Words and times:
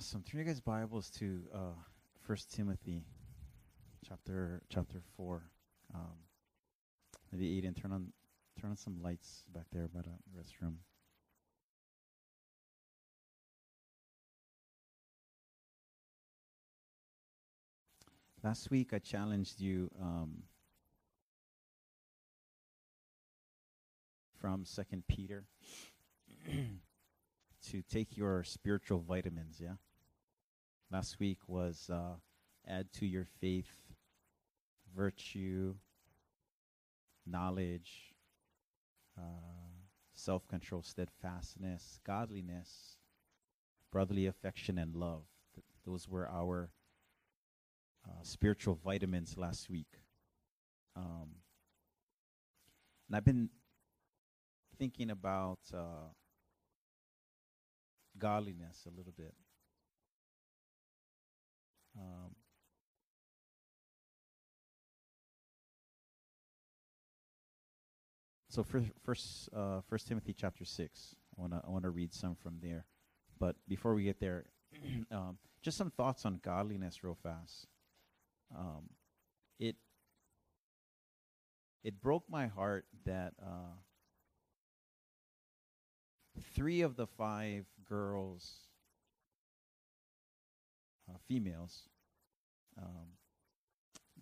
Awesome. 0.00 0.22
Turn 0.22 0.38
your 0.38 0.46
guys' 0.46 0.62
Bibles 0.62 1.10
to 1.18 1.42
uh, 1.54 1.74
1 2.24 2.38
Timothy 2.50 3.04
chapter 4.08 4.62
chapter 4.70 5.02
4. 5.18 5.42
Um, 5.94 6.00
maybe 7.30 7.60
Aiden, 7.60 7.78
turn 7.78 7.92
on 7.92 8.06
turn 8.58 8.70
on 8.70 8.78
some 8.78 9.02
lights 9.02 9.44
back 9.54 9.66
there 9.70 9.88
by 9.88 10.00
the 10.00 10.08
restroom. 10.34 10.76
Last 18.42 18.70
week 18.70 18.94
I 18.94 19.00
challenged 19.00 19.60
you 19.60 19.90
um, 20.00 20.44
from 24.40 24.64
Second 24.64 25.02
Peter 25.08 25.44
to 27.68 27.82
take 27.82 28.16
your 28.16 28.42
spiritual 28.44 29.00
vitamins. 29.06 29.60
Yeah. 29.60 29.74
Last 30.92 31.20
week 31.20 31.38
was 31.46 31.88
uh, 31.88 32.14
add 32.66 32.92
to 32.94 33.06
your 33.06 33.26
faith 33.40 33.70
virtue, 34.94 35.74
knowledge, 37.24 38.14
uh, 39.16 39.22
self 40.14 40.48
control, 40.48 40.82
steadfastness, 40.82 42.00
godliness, 42.04 42.96
brotherly 43.92 44.26
affection, 44.26 44.78
and 44.78 44.96
love. 44.96 45.22
Th- 45.54 45.64
those 45.86 46.08
were 46.08 46.28
our 46.28 46.70
uh, 48.04 48.22
spiritual 48.22 48.78
vitamins 48.84 49.36
last 49.38 49.70
week. 49.70 50.00
Um, 50.96 51.36
and 53.06 53.16
I've 53.16 53.24
been 53.24 53.48
thinking 54.76 55.10
about 55.10 55.60
uh, 55.72 56.08
godliness 58.18 58.86
a 58.86 58.96
little 58.96 59.14
bit. 59.16 59.34
Um, 61.98 62.34
so 68.48 68.62
first, 68.62 68.86
first, 69.04 69.48
uh, 69.54 69.80
First 69.88 70.08
Timothy 70.08 70.34
chapter 70.36 70.64
six. 70.64 71.14
I 71.36 71.40
want 71.40 71.52
to 71.52 71.62
I 71.66 71.70
want 71.70 71.84
to 71.84 71.90
read 71.90 72.12
some 72.12 72.34
from 72.34 72.58
there, 72.60 72.84
but 73.38 73.56
before 73.68 73.94
we 73.94 74.04
get 74.04 74.20
there, 74.20 74.46
um, 75.10 75.38
just 75.62 75.76
some 75.76 75.90
thoughts 75.90 76.24
on 76.24 76.40
godliness, 76.42 77.02
real 77.02 77.16
fast. 77.22 77.66
Um, 78.56 78.90
it 79.58 79.76
it 81.82 82.00
broke 82.00 82.24
my 82.28 82.46
heart 82.46 82.86
that 83.04 83.34
uh, 83.42 83.76
three 86.54 86.80
of 86.82 86.96
the 86.96 87.06
five 87.06 87.66
girls, 87.88 88.69
uh, 91.10 91.18
females, 91.26 91.88
um, 92.80 93.16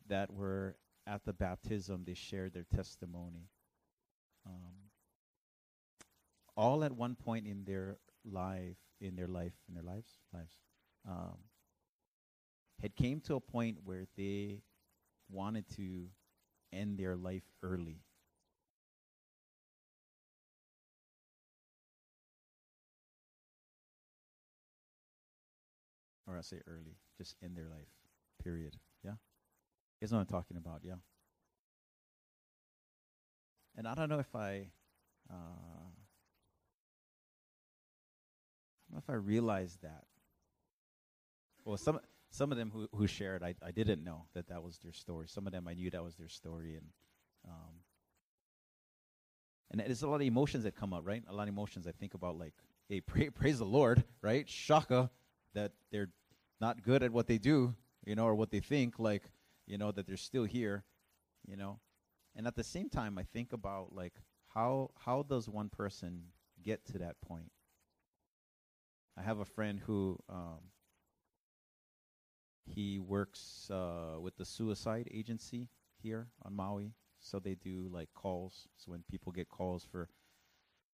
that 0.09 0.33
were 0.33 0.77
at 1.07 1.25
the 1.25 1.33
baptism, 1.33 2.05
they 2.07 2.15
shared 2.15 2.55
their 2.55 2.67
testimony. 2.75 3.49
Um, 4.47 4.75
all 6.57 6.83
at 6.85 6.93
one 6.93 7.15
point 7.15 7.47
in 7.47 7.65
their 7.65 7.99
life, 8.25 8.77
in 9.01 9.17
their 9.17 9.29
life, 9.29 9.53
in 9.69 9.75
their 9.75 9.85
lives, 9.85 10.19
lives, 10.33 10.53
um, 11.09 11.37
had 12.83 12.95
came 12.97 13.21
to 13.21 13.35
a 13.35 13.41
point 13.41 13.79
where 13.85 14.07
they 14.17 14.63
wanted 15.31 15.65
to 15.77 16.07
end 16.73 16.99
their 16.99 17.17
life 17.17 17.45
early. 17.63 18.01
Or 26.29 26.37
I 26.37 26.43
say 26.43 26.61
early, 26.67 26.97
just 27.17 27.37
in 27.43 27.55
their 27.55 27.69
life. 27.69 27.89
Period. 28.43 28.77
Yeah? 29.03 29.13
Know 30.03 30.19
what 30.19 30.21
I'm 30.21 30.27
talking 30.27 30.57
about, 30.57 30.83
yeah? 30.85 30.95
And 33.77 33.87
I 33.89 33.95
don't 33.95 34.09
know 34.09 34.19
if 34.19 34.35
I 34.35 34.69
uh, 35.31 35.35
I 38.89 38.91
don't 38.91 38.95
know 38.95 38.99
if 38.99 39.11
I 39.11 39.15
realized 39.15 39.83
that. 39.83 40.05
Well, 41.65 41.77
some 41.77 42.01
some 42.31 42.53
of 42.53 42.59
them 42.59 42.71
who 42.73 42.89
who 42.95 43.07
shared, 43.07 43.43
I 43.43 43.55
I 43.65 43.71
didn't 43.71 44.05
know 44.05 44.27
that 44.35 44.49
that 44.49 44.63
was 44.63 44.79
their 44.79 44.93
story. 44.93 45.27
Some 45.29 45.47
of 45.47 45.53
them 45.53 45.67
I 45.69 45.75
knew 45.75 45.91
that 45.91 46.03
was 46.03 46.17
their 46.17 46.29
story, 46.29 46.75
and 46.75 46.87
um, 47.47 47.75
and 49.71 49.81
there's 49.81 50.03
a 50.03 50.09
lot 50.09 50.17
of 50.17 50.23
emotions 50.23 50.65
that 50.65 50.75
come 50.75 50.93
up, 50.93 51.07
right? 51.07 51.23
A 51.29 51.35
lot 51.35 51.43
of 51.43 51.49
emotions. 51.49 51.87
I 51.87 51.93
think 51.93 52.15
about 52.15 52.39
like, 52.39 52.55
hey, 52.89 53.01
pray, 53.01 53.31
praise 53.35 53.59
the 53.59 53.65
Lord, 53.65 54.05
right? 54.23 54.49
Shaka, 54.49 55.11
that 55.55 55.73
they're 55.93 56.09
not 56.61 56.83
good 56.83 57.03
at 57.03 57.13
what 57.13 57.27
they 57.27 57.39
do, 57.39 57.75
you 58.05 58.15
know, 58.15 58.25
or 58.25 58.35
what 58.35 58.51
they 58.51 58.61
think, 58.61 58.99
like, 58.99 59.31
you 59.67 59.79
know, 59.79 59.93
that 59.93 60.07
they're 60.07 60.17
still 60.17 60.45
here, 60.45 60.85
you 61.47 61.57
know. 61.57 61.81
And 62.35 62.47
at 62.47 62.57
the 62.57 62.65
same 62.65 62.89
time, 62.89 63.19
I 63.19 63.25
think 63.25 63.53
about 63.53 63.95
like 63.95 64.15
how 64.55 64.91
how 65.05 65.23
does 65.23 65.49
one 65.49 65.69
person 65.69 66.23
get 66.63 66.85
to 66.87 66.99
that 66.99 67.21
point? 67.21 67.51
I 69.17 69.23
have 69.23 69.41
a 69.41 69.45
friend 69.45 69.81
who 69.85 70.19
um, 70.29 70.71
he 72.65 72.99
works 72.99 73.71
uh, 73.71 74.21
with 74.21 74.37
the 74.37 74.45
suicide 74.45 75.09
agency 75.13 75.69
here 76.01 76.29
on 76.45 76.55
Maui. 76.55 76.93
So 77.21 77.41
they 77.41 77.55
do 77.57 77.89
like 77.93 78.11
calls. 78.15 78.69
So 78.77 78.93
when 78.93 79.03
people 79.11 79.33
get 79.33 79.49
calls 79.49 79.85
for 79.85 80.09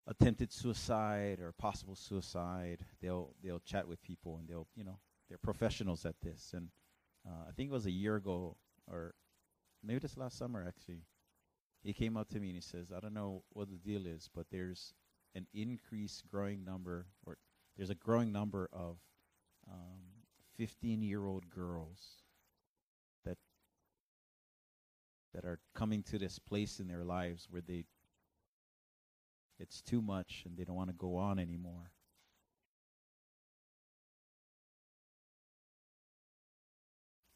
attempted 0.06 0.53
suicide 0.53 1.41
or 1.41 1.53
possible 1.53 1.97
suicide, 1.97 2.84
they'll 3.00 3.34
they'll 3.43 3.61
chat 3.61 3.89
with 3.89 4.03
people 4.03 4.37
and 4.37 4.49
they'll 4.49 4.69
you 4.77 4.84
know 4.84 4.99
they're 5.32 5.38
professionals 5.38 6.04
at 6.04 6.20
this. 6.20 6.53
And 6.54 6.69
uh, 7.26 7.48
I 7.48 7.53
think 7.53 7.70
it 7.70 7.72
was 7.72 7.87
a 7.87 7.91
year 7.91 8.16
ago 8.16 8.59
or 8.87 9.15
maybe 9.82 9.98
this 9.98 10.19
last 10.19 10.37
summer 10.37 10.62
actually. 10.69 11.06
He 11.82 11.94
came 11.94 12.19
up 12.19 12.28
to 12.28 12.38
me 12.38 12.48
and 12.48 12.54
he 12.54 12.60
says, 12.60 12.93
"I 12.94 13.00
don't 13.00 13.15
know 13.15 13.43
what 13.54 13.70
the 13.70 13.78
deal 13.78 14.06
is, 14.06 14.28
but 14.32 14.47
there's 14.53 14.93
an 15.34 15.47
increased 15.54 16.28
growing 16.31 16.65
number 16.65 17.06
or 17.25 17.38
there's 17.78 17.88
a 17.88 17.94
growing 17.94 18.31
number 18.31 18.69
of 18.75 18.98
um, 19.69 20.03
15 20.59 21.03
year 21.03 21.26
old 21.26 21.49
girls 21.49 22.22
that 23.25 23.38
that 25.32 25.47
are 25.47 25.60
coming 25.75 26.03
to 26.03 26.19
this 26.19 26.38
place 26.38 26.78
in 26.78 26.88
their 26.88 27.04
lives 27.04 27.49
where 27.50 27.62
they 27.66 27.84
it's 29.59 29.81
too 29.81 30.03
much 30.03 30.43
and 30.44 30.59
they 30.59 30.64
don't 30.64 30.76
want 30.76 30.91
to 30.91 30.94
go 30.94 31.16
on 31.16 31.38
anymore 31.38 31.91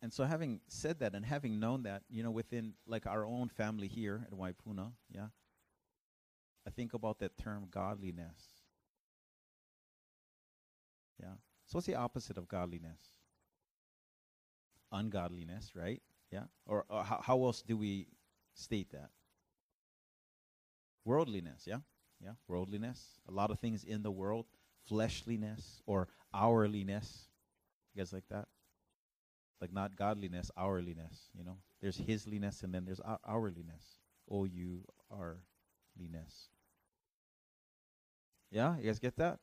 and 0.06 0.12
so 0.12 0.24
having 0.24 0.60
said 0.68 1.00
that 1.00 1.14
and 1.14 1.26
having 1.26 1.58
known 1.58 1.82
that 1.82 2.02
you 2.08 2.22
know 2.22 2.30
within 2.30 2.74
like 2.86 3.06
our 3.06 3.24
own 3.26 3.48
family 3.48 3.88
here 3.88 4.26
at 4.30 4.38
waipuna 4.38 4.92
yeah 5.10 5.26
i 6.66 6.70
think 6.70 6.94
about 6.94 7.18
that 7.18 7.36
term 7.36 7.66
godliness 7.70 8.40
yeah 11.20 11.34
so 11.66 11.78
what's 11.78 11.86
the 11.86 11.96
opposite 11.96 12.38
of 12.38 12.46
godliness? 12.46 13.00
Ungodliness, 14.92 15.72
right? 15.74 16.00
Yeah. 16.30 16.44
Or, 16.64 16.84
or 16.88 17.02
how, 17.02 17.20
how 17.22 17.44
else 17.44 17.62
do 17.62 17.76
we 17.76 18.06
state 18.54 18.90
that? 18.92 19.10
Worldliness, 21.04 21.64
yeah? 21.66 21.78
Yeah, 22.22 22.32
worldliness. 22.48 23.18
A 23.28 23.32
lot 23.32 23.50
of 23.50 23.58
things 23.58 23.84
in 23.84 24.02
the 24.02 24.10
world. 24.10 24.46
Fleshliness 24.88 25.82
or 25.86 26.08
hourliness. 26.32 27.28
You 27.94 28.00
guys 28.00 28.12
like 28.12 28.28
that? 28.30 28.46
Like 29.60 29.72
not 29.72 29.96
godliness, 29.96 30.50
hourliness, 30.56 31.30
you 31.36 31.44
know? 31.44 31.58
There's 31.80 31.96
hisliness 31.96 32.62
and 32.62 32.74
then 32.74 32.84
there's 32.84 33.00
hourliness. 33.26 33.84
O 34.30 34.44
U 34.44 34.84
R 35.10 35.38
liness. 35.98 36.48
Yeah, 38.50 38.76
you 38.78 38.84
guys 38.84 38.98
get 38.98 39.16
that? 39.16 39.38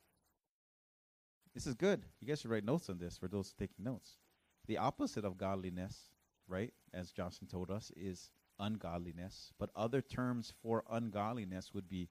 This 1.54 1.66
is 1.66 1.74
good. 1.74 2.04
You 2.20 2.28
guys 2.28 2.40
should 2.40 2.50
write 2.50 2.64
notes 2.64 2.90
on 2.90 2.98
this 2.98 3.16
for 3.16 3.28
those 3.28 3.52
taking 3.52 3.84
notes. 3.84 4.18
The 4.66 4.78
opposite 4.78 5.24
of 5.24 5.36
godliness, 5.36 6.10
right, 6.48 6.72
as 6.92 7.12
Johnson 7.12 7.46
told 7.46 7.70
us, 7.70 7.92
is 7.96 8.30
ungodliness. 8.58 9.52
But 9.58 9.70
other 9.76 10.00
terms 10.00 10.52
for 10.62 10.84
ungodliness 10.90 11.72
would 11.72 11.88
be 11.88 12.08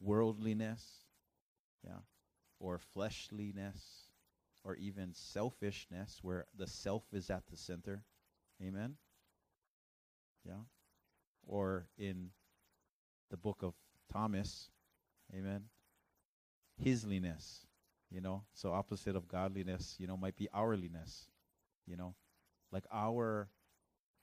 worldliness, 0.00 1.04
yeah, 1.84 2.00
or 2.58 2.78
fleshliness, 2.78 4.05
or 4.66 4.74
even 4.74 5.14
selfishness, 5.14 6.18
where 6.22 6.44
the 6.58 6.66
self 6.66 7.04
is 7.12 7.30
at 7.30 7.46
the 7.48 7.56
center. 7.56 8.02
Amen? 8.60 8.96
Yeah. 10.44 10.64
Or 11.46 11.86
in 11.96 12.30
the 13.30 13.36
book 13.36 13.62
of 13.62 13.74
Thomas, 14.12 14.70
amen, 15.32 15.64
hisliness, 16.82 17.64
you 18.10 18.20
know? 18.20 18.42
So 18.54 18.72
opposite 18.72 19.14
of 19.14 19.28
godliness 19.28 19.94
you 19.98 20.08
know 20.08 20.16
might 20.16 20.36
be 20.36 20.48
hourliness 20.52 21.28
you 21.86 21.96
know? 21.96 22.14
Like 22.72 22.84
our 22.92 23.48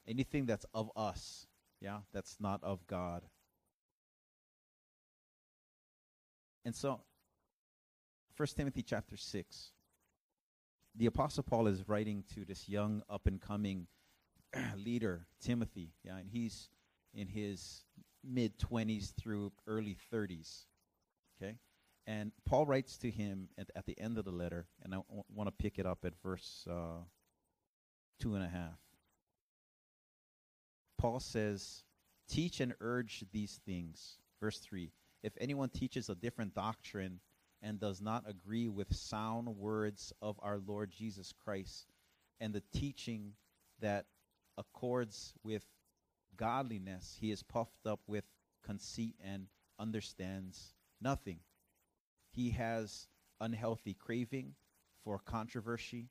anything 0.05 0.45
that's 0.45 0.65
of 0.73 0.91
us 0.95 1.47
yeah? 1.79 1.99
That's 2.13 2.37
not 2.39 2.63
of 2.63 2.85
god. 2.87 3.23
And 6.65 6.75
so 6.75 7.01
first 8.35 8.57
timothy 8.57 8.81
chapter 8.81 9.15
6 9.15 9.72
the 10.95 11.05
Apostle 11.07 11.43
Paul 11.43 11.67
is 11.67 11.87
writing 11.87 12.23
to 12.35 12.45
this 12.45 12.69
young, 12.69 13.01
up 13.09 13.27
and 13.27 13.41
coming 13.41 13.87
leader, 14.77 15.25
Timothy. 15.41 15.93
Yeah, 16.03 16.17
and 16.17 16.29
he's 16.29 16.69
in 17.13 17.27
his 17.27 17.85
mid 18.23 18.57
20s 18.59 19.13
through 19.15 19.51
early 19.67 19.97
30s. 20.11 20.65
Okay? 21.41 21.57
And 22.05 22.31
Paul 22.45 22.65
writes 22.65 22.97
to 22.99 23.09
him 23.09 23.49
at, 23.57 23.69
at 23.75 23.85
the 23.85 23.99
end 23.99 24.17
of 24.17 24.25
the 24.25 24.31
letter, 24.31 24.67
and 24.83 24.93
I 24.93 24.97
w- 24.97 25.23
want 25.33 25.47
to 25.47 25.51
pick 25.51 25.79
it 25.79 25.85
up 25.85 25.99
at 26.05 26.13
verse 26.21 26.67
uh, 26.69 27.03
two 28.19 28.35
and 28.35 28.43
a 28.43 28.49
half. 28.49 28.77
Paul 30.97 31.19
says, 31.19 31.83
Teach 32.29 32.59
and 32.59 32.73
urge 32.79 33.25
these 33.31 33.59
things. 33.65 34.17
Verse 34.39 34.59
3 34.59 34.91
If 35.23 35.33
anyone 35.39 35.69
teaches 35.69 36.09
a 36.09 36.15
different 36.15 36.53
doctrine 36.53 37.19
and 37.63 37.79
does 37.79 38.01
not 38.01 38.25
agree 38.27 38.67
with 38.67 38.93
sound 38.93 39.47
words 39.47 40.13
of 40.21 40.39
our 40.43 40.59
Lord 40.59 40.91
Jesus 40.91 41.33
Christ 41.43 41.87
and 42.39 42.53
the 42.53 42.63
teaching 42.73 43.31
that 43.79 44.05
accords 44.57 45.33
with 45.43 45.63
godliness, 46.35 47.17
he 47.19 47.31
is 47.31 47.41
puffed 47.41 47.87
up 47.87 48.01
with 48.05 48.25
conceit 48.63 49.15
and 49.23 49.47
understands 49.79 50.73
nothing. 51.01 51.39
He 52.31 52.51
has 52.51 53.07
unhealthy 53.39 53.93
craving 53.93 54.55
for 55.03 55.19
controversy 55.19 56.09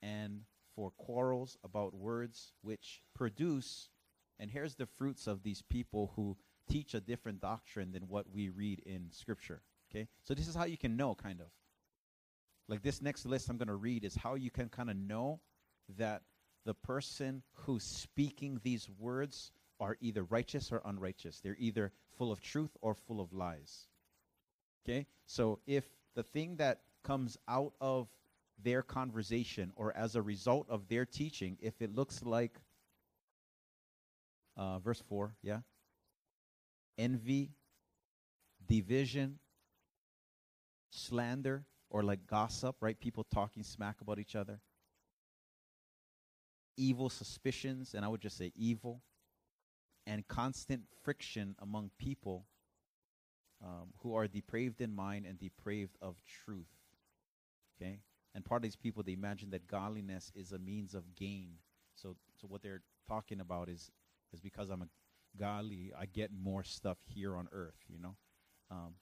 and 0.00 0.42
for 0.74 0.90
quarrels 0.90 1.58
about 1.64 1.94
words 1.94 2.52
which 2.62 3.02
produce 3.14 3.88
and 4.38 4.50
here's 4.50 4.74
the 4.74 4.86
fruits 4.86 5.28
of 5.28 5.44
these 5.44 5.62
people 5.62 6.12
who 6.16 6.36
teach 6.68 6.94
a 6.94 7.00
different 7.00 7.40
doctrine 7.40 7.92
than 7.92 8.08
what 8.08 8.30
we 8.32 8.48
read 8.48 8.80
in 8.84 9.06
Scripture. 9.12 9.62
Okay? 9.92 10.08
So 10.24 10.34
this 10.34 10.48
is 10.48 10.54
how 10.54 10.64
you 10.64 10.78
can 10.78 10.96
know, 10.96 11.14
kind 11.14 11.40
of. 11.40 11.46
Like 12.68 12.82
this 12.82 13.02
next 13.02 13.26
list 13.26 13.48
I'm 13.50 13.58
going 13.58 13.68
to 13.68 13.74
read 13.74 14.04
is 14.04 14.14
how 14.14 14.34
you 14.34 14.50
can 14.50 14.68
kind 14.68 14.90
of 14.90 14.96
know 14.96 15.40
that 15.98 16.22
the 16.64 16.74
person 16.74 17.42
who's 17.52 17.84
speaking 17.84 18.60
these 18.62 18.88
words 18.98 19.52
are 19.80 19.96
either 20.00 20.22
righteous 20.22 20.70
or 20.70 20.80
unrighteous. 20.84 21.40
They're 21.40 21.56
either 21.58 21.92
full 22.16 22.30
of 22.30 22.40
truth 22.40 22.70
or 22.80 22.94
full 22.94 23.20
of 23.20 23.32
lies. 23.32 23.88
Okay? 24.84 25.06
So 25.26 25.58
if 25.66 25.84
the 26.14 26.22
thing 26.22 26.56
that 26.56 26.80
comes 27.02 27.36
out 27.48 27.72
of 27.80 28.08
their 28.62 28.82
conversation 28.82 29.72
or 29.74 29.94
as 29.96 30.14
a 30.14 30.22
result 30.22 30.66
of 30.70 30.88
their 30.88 31.04
teaching, 31.04 31.58
if 31.60 31.82
it 31.82 31.94
looks 31.94 32.22
like 32.22 32.58
uh, 34.56 34.78
verse 34.78 35.02
4, 35.08 35.34
yeah? 35.42 35.60
Envy, 36.96 37.50
division, 38.66 39.38
slander, 40.92 41.64
or 41.90 42.02
like 42.02 42.26
gossip, 42.26 42.76
right? 42.80 42.98
People 42.98 43.24
talking 43.24 43.62
smack 43.62 44.00
about 44.00 44.18
each 44.18 44.36
other. 44.36 44.60
Evil 46.76 47.10
suspicions, 47.10 47.94
and 47.94 48.04
I 48.04 48.08
would 48.08 48.20
just 48.20 48.36
say 48.36 48.52
evil, 48.54 49.02
and 50.06 50.26
constant 50.26 50.82
friction 51.02 51.54
among 51.60 51.90
people 51.98 52.46
um, 53.62 53.92
who 53.98 54.14
are 54.14 54.26
depraved 54.26 54.80
in 54.80 54.94
mind 54.94 55.26
and 55.26 55.38
depraved 55.38 55.96
of 56.00 56.16
truth. 56.44 56.66
Okay? 57.76 58.00
And 58.34 58.44
part 58.44 58.60
of 58.60 58.62
these 58.62 58.76
people, 58.76 59.02
they 59.02 59.12
imagine 59.12 59.50
that 59.50 59.66
godliness 59.66 60.32
is 60.34 60.52
a 60.52 60.58
means 60.58 60.94
of 60.94 61.14
gain. 61.14 61.54
So, 61.94 62.16
so 62.40 62.46
what 62.48 62.62
they're 62.62 62.82
talking 63.08 63.40
about 63.40 63.68
is 63.68 63.90
is 64.32 64.40
because 64.40 64.70
I'm 64.70 64.82
a 64.82 64.88
godly, 65.38 65.92
I 65.98 66.06
get 66.06 66.30
more 66.32 66.64
stuff 66.64 66.96
here 67.04 67.36
on 67.36 67.48
earth, 67.52 67.76
you 67.88 67.98
know. 67.98 68.16
Um, 68.70 68.94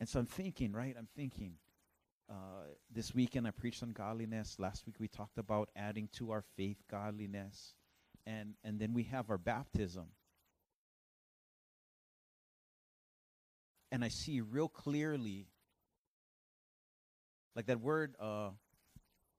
and 0.00 0.08
so 0.08 0.18
I'm 0.18 0.26
thinking, 0.26 0.72
right? 0.72 0.96
I'm 0.98 1.08
thinking. 1.14 1.54
Uh, 2.28 2.62
this 2.92 3.12
weekend 3.12 3.46
I 3.46 3.50
preached 3.50 3.82
on 3.82 3.90
godliness. 3.90 4.56
Last 4.58 4.86
week 4.86 4.96
we 4.98 5.08
talked 5.08 5.36
about 5.36 5.68
adding 5.74 6.08
to 6.12 6.30
our 6.30 6.42
faith 6.56 6.78
godliness, 6.90 7.74
and 8.24 8.54
and 8.64 8.78
then 8.78 8.94
we 8.94 9.02
have 9.04 9.30
our 9.30 9.38
baptism. 9.38 10.06
And 13.92 14.04
I 14.04 14.08
see 14.08 14.40
real 14.40 14.68
clearly, 14.68 15.48
like 17.56 17.66
that 17.66 17.80
word 17.80 18.14
uh, 18.20 18.50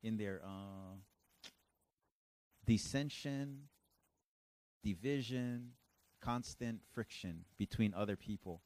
in 0.03 0.17
there, 0.17 0.41
uh, 0.43 0.97
dissension, 2.65 3.69
division, 4.83 5.71
constant 6.21 6.81
friction 6.93 7.45
between 7.57 7.93
other 7.93 8.17
people. 8.17 8.61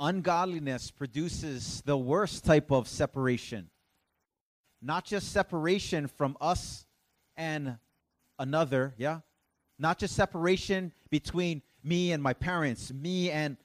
Ungodliness 0.00 0.90
produces 0.90 1.82
the 1.84 1.96
worst 1.96 2.44
type 2.44 2.70
of 2.70 2.86
separation. 2.86 3.70
Not 4.80 5.04
just 5.04 5.32
separation 5.32 6.06
from 6.06 6.36
us 6.40 6.86
and 7.36 7.78
another, 8.38 8.94
yeah? 8.96 9.20
Not 9.78 9.98
just 9.98 10.14
separation 10.14 10.92
between 11.10 11.62
me 11.82 12.12
and 12.12 12.22
my 12.22 12.32
parents, 12.32 12.92
me 12.92 13.30
and 13.30 13.56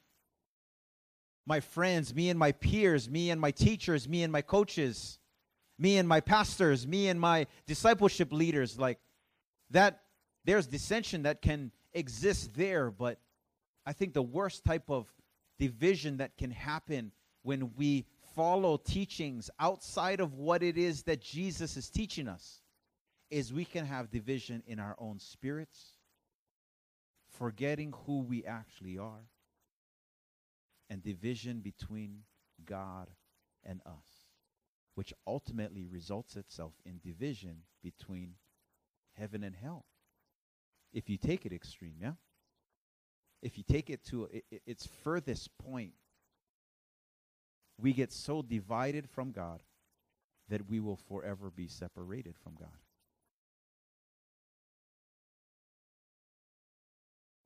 my 1.46 1.60
friends, 1.60 2.16
me 2.16 2.30
and 2.30 2.40
my 2.40 2.52
peers, 2.52 3.10
me 3.10 3.30
and 3.30 3.40
my 3.40 3.52
teachers, 3.52 4.08
me 4.08 4.24
and 4.24 4.32
my 4.32 4.42
coaches, 4.42 5.20
me 5.78 5.98
and 5.98 6.08
my 6.08 6.20
pastors, 6.20 6.88
me 6.88 7.10
and 7.10 7.20
my 7.20 7.48
discipleship 7.68 8.32
leaders. 8.32 8.80
Like 8.80 9.00
that 9.72 10.02
there's 10.46 10.68
dissension 10.68 11.24
that 11.24 11.42
can 11.42 11.72
exist 11.94 12.54
there, 12.54 12.90
but 12.90 13.20
I 13.86 13.94
think 13.94 14.14
the 14.14 14.24
worst 14.24 14.64
type 14.64 14.90
of 14.90 15.08
division 15.60 16.18
that 16.18 16.38
can 16.38 16.52
happen 16.52 17.12
when 17.44 17.72
we 17.76 18.06
follow 18.36 18.78
teachings 18.78 19.50
outside 19.60 20.20
of 20.20 20.34
what 20.34 20.64
it 20.64 20.78
is 20.78 21.04
that 21.04 21.22
Jesus 21.22 21.78
is 21.78 21.90
teaching 21.90 22.28
us 22.28 22.62
is 23.30 23.54
we 23.54 23.66
can 23.66 23.86
have 23.86 24.10
division 24.10 24.64
in 24.68 24.80
our 24.80 24.96
own 25.00 25.20
spirits, 25.20 25.94
forgetting 27.30 27.94
who 28.06 28.22
we 28.22 28.46
actually 28.46 28.98
are, 28.98 29.28
and 30.90 31.02
division 31.02 31.60
between 31.60 32.22
God 32.66 33.10
and 33.64 33.82
us, 33.86 34.28
which 34.96 35.14
ultimately 35.26 35.86
results 35.86 36.36
itself 36.36 36.74
in 36.86 37.00
division 37.04 37.64
between 37.82 38.36
heaven 39.14 39.44
and 39.44 39.56
hell 39.56 39.86
if 40.94 41.10
you 41.10 41.18
take 41.18 41.46
it 41.46 41.52
extreme, 41.52 41.96
yeah? 42.00 42.14
If 43.44 43.58
you 43.58 43.64
take 43.70 43.90
it 43.90 44.06
to 44.06 44.30
it, 44.32 44.46
its 44.66 44.88
furthest 45.04 45.50
point, 45.58 45.92
we 47.78 47.92
get 47.92 48.14
so 48.14 48.42
divided 48.42 49.10
from 49.10 49.34
God 49.34 49.62
that 50.48 50.70
we 50.70 50.80
will 50.80 50.96
forever 50.96 51.52
be 51.54 51.68
separated 51.68 52.36
from 52.42 52.56
God. 52.58 52.70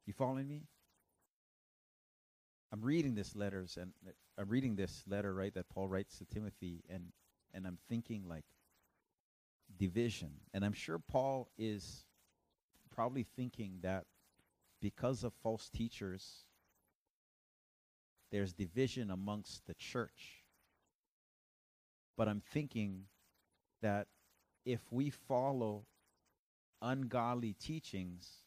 You 0.06 0.14
following 0.14 0.48
me? 0.48 0.68
I'm 2.72 2.82
reading 2.82 3.16
this 3.16 3.36
letters 3.36 3.78
and 3.82 3.92
uh, 4.08 4.12
I'm 4.38 4.50
reading 4.50 4.76
this 4.76 5.04
letter 5.08 5.34
right 5.34 5.54
that 5.56 5.68
Paul 5.70 5.88
writes 5.88 6.20
to 6.20 6.26
Timothy 6.26 6.84
and 6.90 7.12
and 7.54 7.66
I'm 7.66 7.80
thinking 7.90 8.28
like 8.28 8.46
division 9.80 10.32
and 10.54 10.64
I'm 10.64 10.74
sure 10.74 11.00
Paul 11.00 11.50
is 11.58 12.06
probably 12.94 13.26
thinking 13.36 13.80
that 13.82 14.06
because 14.82 15.24
of 15.24 15.34
false 15.42 15.70
teachers, 15.70 16.46
there's 18.32 18.54
division 18.54 19.10
amongst 19.10 19.66
the 19.68 19.74
church. 19.74 20.44
But 22.18 22.28
I'm 22.28 22.42
thinking 22.42 23.04
that 23.82 24.08
if 24.66 24.82
we 24.92 25.10
follow 25.10 25.86
ungodly 26.82 27.54
teachings, 27.54 28.44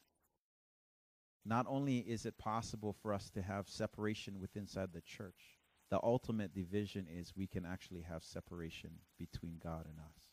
not 1.44 1.66
only 1.68 1.98
is 1.98 2.26
it 2.26 2.36
possible 2.36 2.92
for 2.92 3.14
us 3.14 3.30
to 3.30 3.42
have 3.42 3.68
separation 3.68 4.38
within 4.40 4.62
inside 4.62 4.90
the 4.92 5.00
church, 5.00 5.58
the 5.90 6.00
ultimate 6.02 6.54
division 6.54 7.06
is 7.10 7.32
we 7.34 7.46
can 7.46 7.64
actually 7.64 8.02
have 8.02 8.22
separation 8.22 8.90
between 9.18 9.58
God 9.62 9.86
and 9.86 9.98
us. 9.98 10.29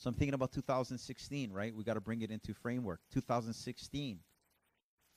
So 0.00 0.08
I'm 0.08 0.14
thinking 0.14 0.32
about 0.32 0.50
2016, 0.52 1.52
right? 1.52 1.76
We 1.76 1.84
got 1.84 1.94
to 1.94 2.00
bring 2.00 2.22
it 2.22 2.30
into 2.30 2.54
framework. 2.54 3.00
2016, 3.12 4.18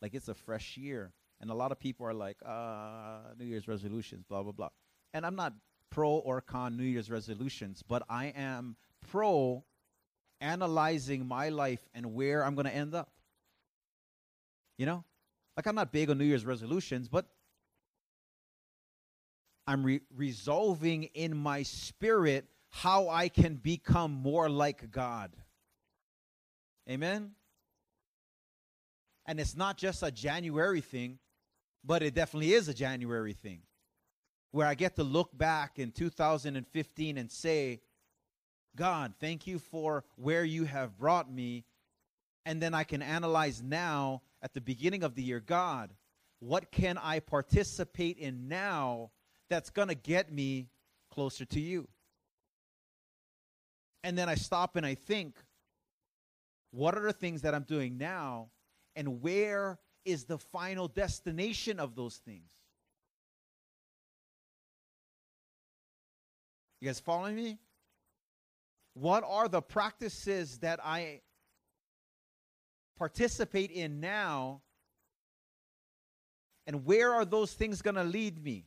like 0.01 0.13
it's 0.13 0.27
a 0.27 0.33
fresh 0.33 0.75
year, 0.75 1.13
and 1.39 1.49
a 1.49 1.53
lot 1.53 1.71
of 1.71 1.79
people 1.79 2.05
are 2.05 2.13
like, 2.13 2.35
uh, 2.45 3.33
New 3.39 3.45
Year's 3.45 3.65
resolutions, 3.65 4.25
blah 4.27 4.43
blah 4.43 4.51
blah. 4.51 4.67
And 5.13 5.25
I'm 5.25 5.37
not 5.37 5.53
pro 5.89 6.09
or 6.09 6.41
con 6.41 6.75
New 6.75 6.83
Year's 6.83 7.09
resolutions, 7.09 7.81
but 7.81 8.03
I 8.09 8.33
am 8.35 8.75
pro 9.09 9.63
analyzing 10.41 11.25
my 11.25 11.47
life 11.47 11.87
and 11.93 12.13
where 12.13 12.43
I'm 12.43 12.53
going 12.53 12.65
to 12.65 12.75
end 12.75 12.93
up. 12.93 13.09
You 14.77 14.85
know, 14.85 15.05
like 15.55 15.65
I'm 15.65 15.75
not 15.75 15.93
big 15.93 16.09
on 16.09 16.17
New 16.17 16.25
Year's 16.25 16.45
resolutions, 16.45 17.07
but 17.07 17.25
I'm 19.65 19.85
re- 19.85 20.01
resolving 20.13 21.03
in 21.13 21.37
my 21.37 21.63
spirit 21.63 22.49
how 22.75 23.07
I 23.07 23.29
can 23.29 23.55
become 23.55 24.11
more 24.11 24.49
like 24.49 24.89
God. 24.89 25.31
Amen? 26.89 27.33
And 29.27 29.39
it's 29.39 29.55
not 29.55 29.77
just 29.77 30.01
a 30.01 30.09
January 30.09 30.81
thing, 30.81 31.19
but 31.83 32.01
it 32.01 32.15
definitely 32.15 32.53
is 32.53 32.67
a 32.67 32.73
January 32.73 33.33
thing. 33.33 33.61
where 34.53 34.67
I 34.67 34.75
get 34.75 34.95
to 34.95 35.03
look 35.03 35.35
back 35.35 35.79
in 35.79 35.91
2015 35.91 37.17
and 37.17 37.31
say, 37.31 37.81
God, 38.75 39.13
thank 39.19 39.47
you 39.47 39.57
for 39.57 40.03
where 40.15 40.45
you 40.45 40.65
have 40.65 40.97
brought 40.97 41.31
me. 41.31 41.65
And 42.45 42.61
then 42.61 42.75
I 42.75 42.83
can 42.83 43.01
analyze 43.01 43.63
now 43.63 44.21
at 44.43 44.53
the 44.53 44.61
beginning 44.61 45.03
of 45.03 45.15
the 45.15 45.23
year, 45.23 45.39
God, 45.39 45.89
what 46.39 46.71
can 46.71 46.99
I 46.99 47.19
participate 47.19 48.19
in 48.19 48.47
now 48.47 49.09
that's 49.49 49.71
going 49.71 49.87
to 49.87 49.95
get 49.95 50.31
me 50.31 50.69
closer 51.09 51.45
to 51.45 51.59
you? 51.59 51.87
And 54.03 54.17
then 54.17 54.27
I 54.27 54.35
stop 54.35 54.75
and 54.75 54.85
I 54.85 54.95
think, 54.95 55.37
what 56.71 56.97
are 56.97 57.03
the 57.03 57.13
things 57.13 57.43
that 57.43 57.53
I'm 57.53 57.63
doing 57.63 57.97
now? 57.97 58.49
And 58.95 59.21
where 59.21 59.79
is 60.05 60.25
the 60.25 60.37
final 60.37 60.87
destination 60.87 61.79
of 61.79 61.95
those 61.95 62.17
things? 62.17 62.49
You 66.81 66.89
guys 66.89 66.99
following 66.99 67.35
me? 67.35 67.59
What 68.93 69.23
are 69.25 69.47
the 69.47 69.61
practices 69.61 70.57
that 70.59 70.79
I 70.83 71.21
participate 72.97 73.71
in 73.71 74.01
now? 74.01 74.61
And 76.67 76.85
where 76.85 77.13
are 77.13 77.23
those 77.23 77.53
things 77.53 77.81
going 77.81 77.95
to 77.95 78.03
lead 78.03 78.43
me 78.43 78.65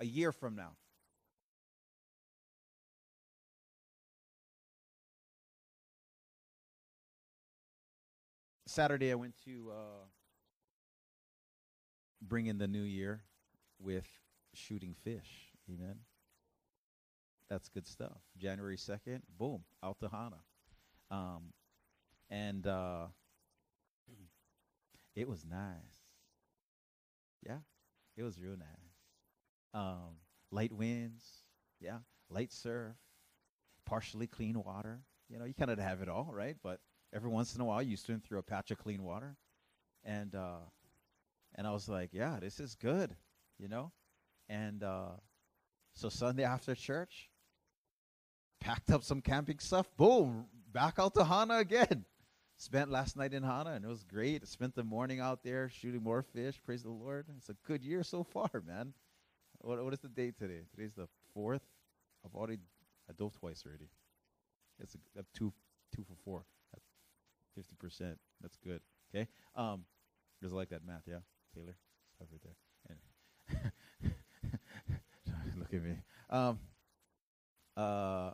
a 0.00 0.04
year 0.04 0.30
from 0.30 0.56
now? 0.56 0.72
Saturday, 8.74 9.12
I 9.12 9.14
went 9.14 9.34
to 9.44 9.70
uh, 9.70 10.04
bring 12.20 12.46
in 12.46 12.58
the 12.58 12.66
new 12.66 12.82
year 12.82 13.22
with 13.78 14.08
shooting 14.52 14.96
fish. 15.04 15.52
Amen. 15.70 15.94
That's 17.48 17.68
good 17.68 17.86
stuff. 17.86 18.18
January 18.36 18.76
2nd, 18.76 19.20
boom, 19.38 19.62
out 19.80 20.00
to 20.00 20.08
Hana. 20.08 20.40
Um, 21.08 21.52
and 22.28 22.66
uh, 22.66 23.06
it 25.14 25.28
was 25.28 25.44
nice. 25.48 26.10
Yeah, 27.46 27.58
it 28.16 28.24
was 28.24 28.40
real 28.40 28.56
nice. 28.56 28.90
Um, 29.72 30.16
light 30.50 30.72
winds, 30.72 31.22
yeah, 31.78 31.98
light 32.28 32.52
surf, 32.52 32.96
partially 33.86 34.26
clean 34.26 34.60
water. 34.60 35.02
You 35.28 35.38
know, 35.38 35.44
you 35.44 35.54
kind 35.54 35.70
of 35.70 35.78
have 35.78 36.00
it 36.00 36.08
all, 36.08 36.30
right? 36.32 36.56
But 36.60 36.80
every 37.14 37.30
once 37.30 37.54
in 37.54 37.60
a 37.60 37.64
while, 37.64 37.82
you 37.82 37.96
swim 37.96 38.20
through 38.20 38.38
a 38.38 38.42
patch 38.42 38.70
of 38.70 38.78
clean 38.78 39.02
water, 39.02 39.36
and 40.04 40.34
uh, 40.34 40.58
and 41.54 41.66
I 41.66 41.70
was 41.70 41.88
like, 41.88 42.10
yeah, 42.12 42.38
this 42.40 42.60
is 42.60 42.74
good, 42.74 43.14
you 43.58 43.68
know. 43.68 43.92
And 44.48 44.82
uh, 44.82 45.10
so 45.94 46.08
Sunday 46.08 46.44
after 46.44 46.74
church, 46.74 47.30
packed 48.60 48.90
up 48.90 49.04
some 49.04 49.20
camping 49.20 49.58
stuff. 49.58 49.86
Boom, 49.96 50.46
back 50.72 50.98
out 50.98 51.14
to 51.14 51.24
Hana 51.24 51.58
again. 51.58 52.04
Spent 52.56 52.90
last 52.90 53.16
night 53.16 53.34
in 53.34 53.42
Hana 53.42 53.72
and 53.72 53.84
it 53.84 53.88
was 53.88 54.04
great. 54.04 54.46
Spent 54.46 54.74
the 54.74 54.84
morning 54.84 55.20
out 55.20 55.42
there 55.42 55.68
shooting 55.68 56.02
more 56.02 56.22
fish. 56.22 56.60
Praise 56.64 56.82
the 56.82 56.90
Lord. 56.90 57.26
It's 57.36 57.48
a 57.48 57.56
good 57.66 57.82
year 57.82 58.02
so 58.02 58.22
far, 58.22 58.48
man. 58.66 58.94
What, 59.58 59.82
what 59.82 59.92
is 59.92 60.00
the 60.00 60.08
date 60.08 60.38
today? 60.38 60.60
Today's 60.70 60.94
the 60.94 61.08
fourth. 61.32 61.62
I've 62.24 62.34
already 62.34 62.58
I 63.08 63.12
dove 63.12 63.32
twice 63.38 63.64
already. 63.66 63.88
It's 64.80 64.94
a, 64.94 65.20
a 65.20 65.24
two 65.34 65.52
two 65.94 66.04
for 66.04 66.14
four. 66.24 66.44
Fifty 67.54 67.76
percent. 67.76 68.18
That's 68.40 68.56
good. 68.56 68.80
Okay. 69.14 69.28
Um, 69.54 69.84
does 70.42 70.52
like 70.52 70.70
that 70.70 70.84
math? 70.84 71.02
Yeah, 71.06 71.20
Taylor. 71.54 71.76
Right 72.20 72.40
there. 72.42 72.56
And 72.88 74.12
look 75.58 75.72
at 75.72 75.82
me. 75.82 75.96
Um, 76.30 76.58
uh, 77.76 78.30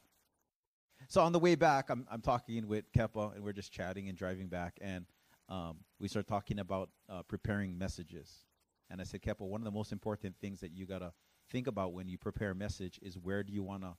so 1.09 1.23
on 1.23 1.33
the 1.33 1.39
way 1.39 1.55
back, 1.55 1.91
I'm 1.91 2.07
I'm 2.11 2.21
talking 2.21 2.67
with 2.67 2.91
Kepa, 2.93 3.35
and 3.35 3.45
we're 3.45 3.53
just 3.53 3.73
chatting 3.73 4.09
and 4.09 4.17
driving 4.17 4.49
back, 4.49 4.79
and 4.81 5.07
um, 5.49 5.79
we 5.99 6.09
start 6.09 6.27
talking 6.27 6.59
about 6.59 6.91
uh, 7.09 7.23
preparing 7.23 7.77
messages. 7.77 8.45
And 8.89 9.00
I 9.00 9.05
said, 9.05 9.23
Kepa, 9.23 9.41
one 9.41 9.61
of 9.61 9.65
the 9.65 9.71
most 9.71 9.93
important 9.93 10.35
things 10.41 10.61
that 10.61 10.73
you 10.73 10.87
gotta 10.87 11.12
think 11.50 11.67
about 11.67 11.93
when 11.93 12.09
you 12.09 12.19
prepare 12.19 12.50
a 12.50 12.55
message 12.55 12.99
is 13.03 13.19
where 13.19 13.43
do 13.43 13.53
you 13.53 13.62
want 13.62 13.83
to 13.83 13.95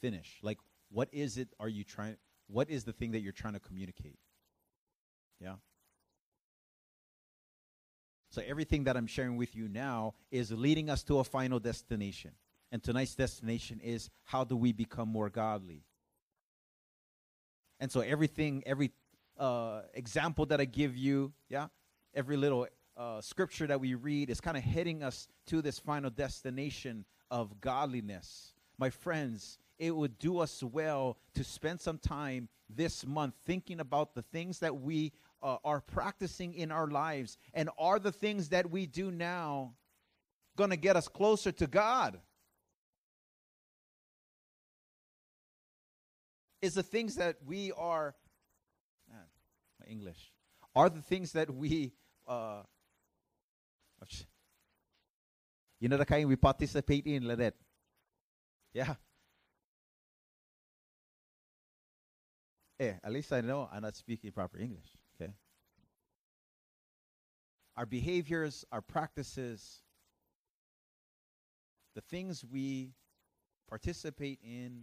finish? 0.00 0.38
Like, 0.42 0.58
what 0.90 1.08
is 1.12 1.36
it? 1.36 1.48
Are 1.60 1.68
you 1.68 1.84
trying? 1.84 2.16
What 2.48 2.68
is 2.68 2.84
the 2.84 2.92
thing 2.92 3.12
that 3.12 3.20
you're 3.20 3.32
trying 3.32 3.54
to 3.54 3.60
communicate? 3.60 4.18
Yeah. 5.40 5.54
So 8.30 8.42
everything 8.46 8.84
that 8.84 8.96
I'm 8.96 9.06
sharing 9.06 9.36
with 9.36 9.56
you 9.56 9.68
now 9.68 10.14
is 10.30 10.52
leading 10.52 10.88
us 10.88 11.02
to 11.04 11.18
a 11.18 11.24
final 11.24 11.58
destination. 11.58 12.32
And 12.70 12.82
tonight's 12.82 13.16
destination 13.16 13.80
is 13.82 14.10
how 14.24 14.44
do 14.44 14.56
we 14.56 14.72
become 14.72 15.08
more 15.08 15.28
godly? 15.28 15.82
And 17.80 17.90
so 17.90 18.00
everything, 18.00 18.62
every 18.66 18.92
uh, 19.36 19.82
example 19.94 20.46
that 20.46 20.60
I 20.60 20.66
give 20.66 20.96
you, 20.96 21.32
yeah, 21.48 21.68
every 22.14 22.36
little 22.36 22.68
uh, 22.96 23.20
scripture 23.20 23.66
that 23.66 23.80
we 23.80 23.94
read 23.94 24.30
is 24.30 24.40
kind 24.40 24.56
of 24.56 24.62
heading 24.62 25.02
us 25.02 25.26
to 25.46 25.62
this 25.62 25.78
final 25.78 26.10
destination 26.10 27.04
of 27.30 27.60
godliness. 27.60 28.52
My 28.78 28.90
friends, 28.90 29.58
it 29.78 29.96
would 29.96 30.18
do 30.18 30.38
us 30.38 30.62
well 30.62 31.16
to 31.34 31.42
spend 31.42 31.80
some 31.80 31.98
time 31.98 32.48
this 32.68 33.04
month 33.06 33.34
thinking 33.46 33.80
about 33.80 34.14
the 34.14 34.22
things 34.22 34.60
that 34.60 34.76
we 34.76 35.12
uh, 35.42 35.56
are 35.64 35.80
practicing 35.80 36.54
in 36.54 36.70
our 36.70 36.88
lives 36.88 37.38
and 37.54 37.70
are 37.78 37.98
the 37.98 38.12
things 38.12 38.50
that 38.50 38.70
we 38.70 38.86
do 38.86 39.10
now 39.10 39.74
going 40.56 40.70
to 40.70 40.76
get 40.76 40.96
us 40.96 41.08
closer 41.08 41.52
to 41.52 41.66
God. 41.66 42.20
is 46.62 46.74
the 46.74 46.82
things 46.82 47.16
that 47.16 47.36
we 47.44 47.72
are, 47.72 48.14
man, 49.08 49.24
English, 49.88 50.32
are 50.74 50.90
the 50.90 51.00
things 51.00 51.32
that 51.32 51.52
we, 51.52 51.92
uh, 52.26 52.62
you 55.80 55.88
know, 55.88 55.96
the 55.96 56.04
kind 56.04 56.28
we 56.28 56.36
participate 56.36 57.06
in, 57.06 57.26
like 57.26 57.38
that. 57.38 57.54
Yeah. 58.72 58.94
Hey, 62.78 62.96
at 63.02 63.12
least 63.12 63.32
I 63.32 63.40
know 63.40 63.68
I'm 63.72 63.82
not 63.82 63.96
speaking 63.96 64.30
proper 64.32 64.58
English? 64.58 64.86
Our 67.80 67.86
behaviors, 67.86 68.62
our 68.70 68.82
practices, 68.82 69.80
the 71.94 72.02
things 72.02 72.44
we 72.44 72.90
participate 73.70 74.38
in, 74.42 74.82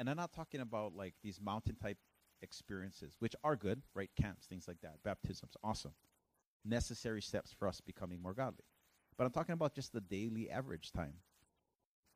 and 0.00 0.10
I'm 0.10 0.16
not 0.16 0.32
talking 0.32 0.60
about 0.60 0.96
like 0.96 1.14
these 1.22 1.40
mountain 1.40 1.76
type 1.76 1.98
experiences, 2.42 3.14
which 3.20 3.36
are 3.44 3.54
good, 3.54 3.82
right? 3.94 4.10
Camps, 4.20 4.46
things 4.46 4.66
like 4.66 4.80
that, 4.82 4.96
baptisms, 5.04 5.56
awesome. 5.62 5.92
Necessary 6.64 7.22
steps 7.22 7.54
for 7.56 7.68
us 7.68 7.80
becoming 7.80 8.20
more 8.20 8.34
godly. 8.34 8.64
But 9.16 9.26
I'm 9.26 9.30
talking 9.30 9.52
about 9.52 9.72
just 9.72 9.92
the 9.92 10.00
daily 10.00 10.50
average 10.50 10.90
time. 10.90 11.14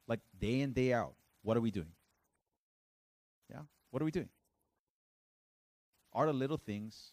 Like 0.09 0.19
day 0.37 0.63
in, 0.63 0.73
day 0.73 0.93
out. 0.93 1.15
What 1.43 1.57
are 1.57 1.61
we 1.61 1.71
doing? 1.71 1.93
Yeah? 3.49 3.61
What 3.93 4.03
are 4.03 4.05
we 4.05 4.11
doing? 4.11 4.31
Are 6.13 6.27
the 6.27 6.33
little 6.33 6.59
things 6.59 7.13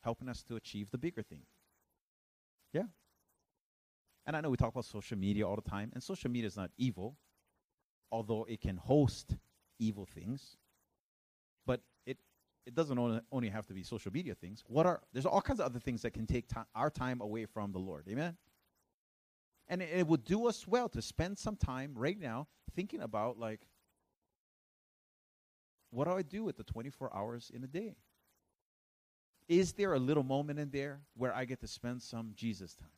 helping 0.00 0.30
us 0.30 0.42
to 0.44 0.56
achieve 0.56 0.90
the 0.90 0.96
bigger 0.96 1.20
thing? 1.20 1.42
Yeah. 2.72 2.84
And 4.26 4.36
I 4.36 4.40
know 4.40 4.50
we 4.50 4.56
talk 4.56 4.70
about 4.72 4.84
social 4.84 5.16
media 5.16 5.48
all 5.48 5.56
the 5.56 5.62
time, 5.62 5.90
and 5.94 6.02
social 6.02 6.30
media 6.30 6.46
is 6.46 6.56
not 6.56 6.70
evil, 6.76 7.16
although 8.12 8.44
it 8.48 8.60
can 8.60 8.76
host 8.76 9.36
evil 9.78 10.04
things, 10.04 10.56
but 11.66 11.80
it 12.06 12.18
it 12.66 12.74
doesn't 12.74 12.98
only, 12.98 13.48
have 13.48 13.66
to 13.66 13.74
be 13.74 13.82
social 13.82 14.12
media 14.12 14.34
things. 14.34 14.62
What 14.66 14.86
are 14.86 15.00
there's 15.12 15.24
all 15.24 15.40
kinds 15.40 15.60
of 15.60 15.66
other 15.66 15.80
things 15.80 16.02
that 16.02 16.12
can 16.12 16.26
take 16.26 16.46
our 16.74 16.90
time 16.90 17.20
away 17.22 17.46
from 17.46 17.72
the 17.72 17.78
Lord. 17.78 18.06
Amen. 18.08 18.36
And 19.68 19.82
it, 19.82 19.90
it 19.92 20.06
would 20.06 20.24
do 20.24 20.46
us 20.46 20.66
well 20.66 20.88
to 20.90 21.00
spend 21.00 21.38
some 21.38 21.56
time 21.56 21.92
right 21.94 22.18
now 22.18 22.48
thinking 22.74 23.00
about 23.00 23.38
like 23.38 23.60
what 25.90 26.04
do 26.04 26.12
I 26.12 26.22
do 26.22 26.44
with 26.44 26.56
the 26.56 26.64
24 26.64 27.14
hours 27.16 27.50
in 27.54 27.64
a 27.64 27.66
day? 27.66 27.96
Is 29.48 29.72
there 29.72 29.94
a 29.94 29.98
little 29.98 30.22
moment 30.22 30.58
in 30.58 30.70
there 30.70 31.00
where 31.16 31.34
I 31.34 31.44
get 31.46 31.60
to 31.60 31.66
spend 31.66 32.02
some 32.02 32.32
Jesus 32.36 32.74
time? 32.74 32.88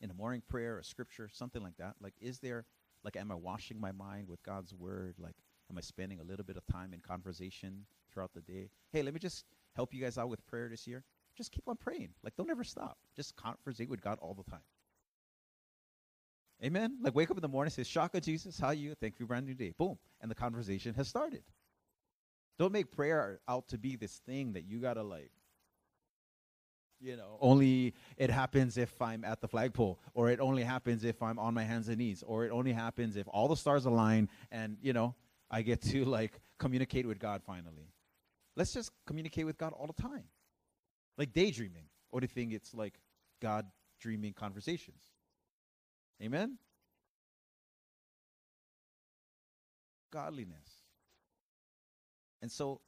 In 0.00 0.10
a 0.10 0.14
morning 0.14 0.42
prayer, 0.46 0.78
a 0.78 0.84
scripture, 0.84 1.28
something 1.32 1.62
like 1.62 1.76
that. 1.78 1.94
Like, 2.00 2.14
is 2.20 2.40
there 2.40 2.66
like, 3.04 3.16
am 3.16 3.30
I 3.30 3.36
washing 3.36 3.80
my 3.80 3.92
mind 3.92 4.28
with 4.28 4.42
God's 4.42 4.74
word? 4.74 5.14
Like, 5.18 5.36
am 5.70 5.78
I 5.78 5.80
spending 5.80 6.20
a 6.20 6.24
little 6.24 6.44
bit 6.44 6.56
of 6.56 6.66
time 6.66 6.92
in 6.92 7.00
conversation 7.00 7.86
throughout 8.12 8.34
the 8.34 8.40
day? 8.40 8.68
Hey, 8.92 9.02
let 9.02 9.14
me 9.14 9.20
just 9.20 9.44
help 9.74 9.94
you 9.94 10.02
guys 10.02 10.18
out 10.18 10.28
with 10.28 10.44
prayer 10.46 10.68
this 10.68 10.86
year. 10.86 11.04
Just 11.36 11.52
keep 11.52 11.68
on 11.68 11.76
praying. 11.76 12.08
Like, 12.24 12.34
don't 12.36 12.50
ever 12.50 12.64
stop. 12.64 12.98
Just 13.14 13.36
conversate 13.36 13.88
with 13.88 14.00
God 14.00 14.18
all 14.20 14.34
the 14.34 14.50
time. 14.50 14.60
Amen. 16.64 16.98
Like, 17.00 17.14
wake 17.14 17.30
up 17.30 17.36
in 17.36 17.42
the 17.42 17.48
morning, 17.48 17.70
say, 17.70 17.84
Shaka, 17.84 18.20
Jesus, 18.20 18.58
how 18.58 18.70
you? 18.70 18.94
Thank 19.00 19.20
you 19.20 19.26
brand 19.26 19.46
new 19.46 19.54
day. 19.54 19.74
Boom. 19.78 19.98
And 20.20 20.30
the 20.30 20.34
conversation 20.34 20.94
has 20.94 21.06
started. 21.06 21.42
Don't 22.58 22.72
make 22.72 22.90
prayer 22.90 23.40
out 23.48 23.68
to 23.68 23.78
be 23.78 23.96
this 23.96 24.16
thing 24.26 24.54
that 24.54 24.64
you 24.64 24.78
got 24.78 24.94
to, 24.94 25.02
like, 25.02 25.30
you 27.00 27.16
know, 27.16 27.36
only 27.40 27.94
it 28.16 28.30
happens 28.30 28.78
if 28.78 29.02
I'm 29.02 29.24
at 29.24 29.40
the 29.40 29.48
flagpole, 29.48 30.00
or 30.14 30.30
it 30.30 30.40
only 30.40 30.62
happens 30.62 31.04
if 31.04 31.22
I'm 31.22 31.38
on 31.38 31.52
my 31.52 31.64
hands 31.64 31.88
and 31.88 31.98
knees, 31.98 32.22
or 32.26 32.46
it 32.46 32.50
only 32.50 32.72
happens 32.72 33.16
if 33.16 33.28
all 33.28 33.48
the 33.48 33.56
stars 33.56 33.84
align 33.84 34.30
and, 34.50 34.78
you 34.80 34.92
know, 34.92 35.14
I 35.50 35.62
get 35.62 35.82
to 35.82 36.04
like 36.04 36.40
communicate 36.58 37.06
with 37.06 37.18
God 37.18 37.42
finally. 37.44 37.92
Let's 38.56 38.72
just 38.72 38.90
communicate 39.06 39.44
with 39.44 39.58
God 39.58 39.74
all 39.74 39.86
the 39.86 40.02
time. 40.02 40.24
Like 41.18 41.32
daydreaming. 41.32 41.84
Or 42.10 42.20
do 42.20 42.24
you 42.24 42.28
think 42.28 42.52
it's 42.52 42.74
like 42.74 42.94
God 43.42 43.66
dreaming 44.00 44.32
conversations? 44.32 45.02
Amen? 46.22 46.58
Godliness. 50.10 50.75
And 52.46 52.52
so, 52.52 52.80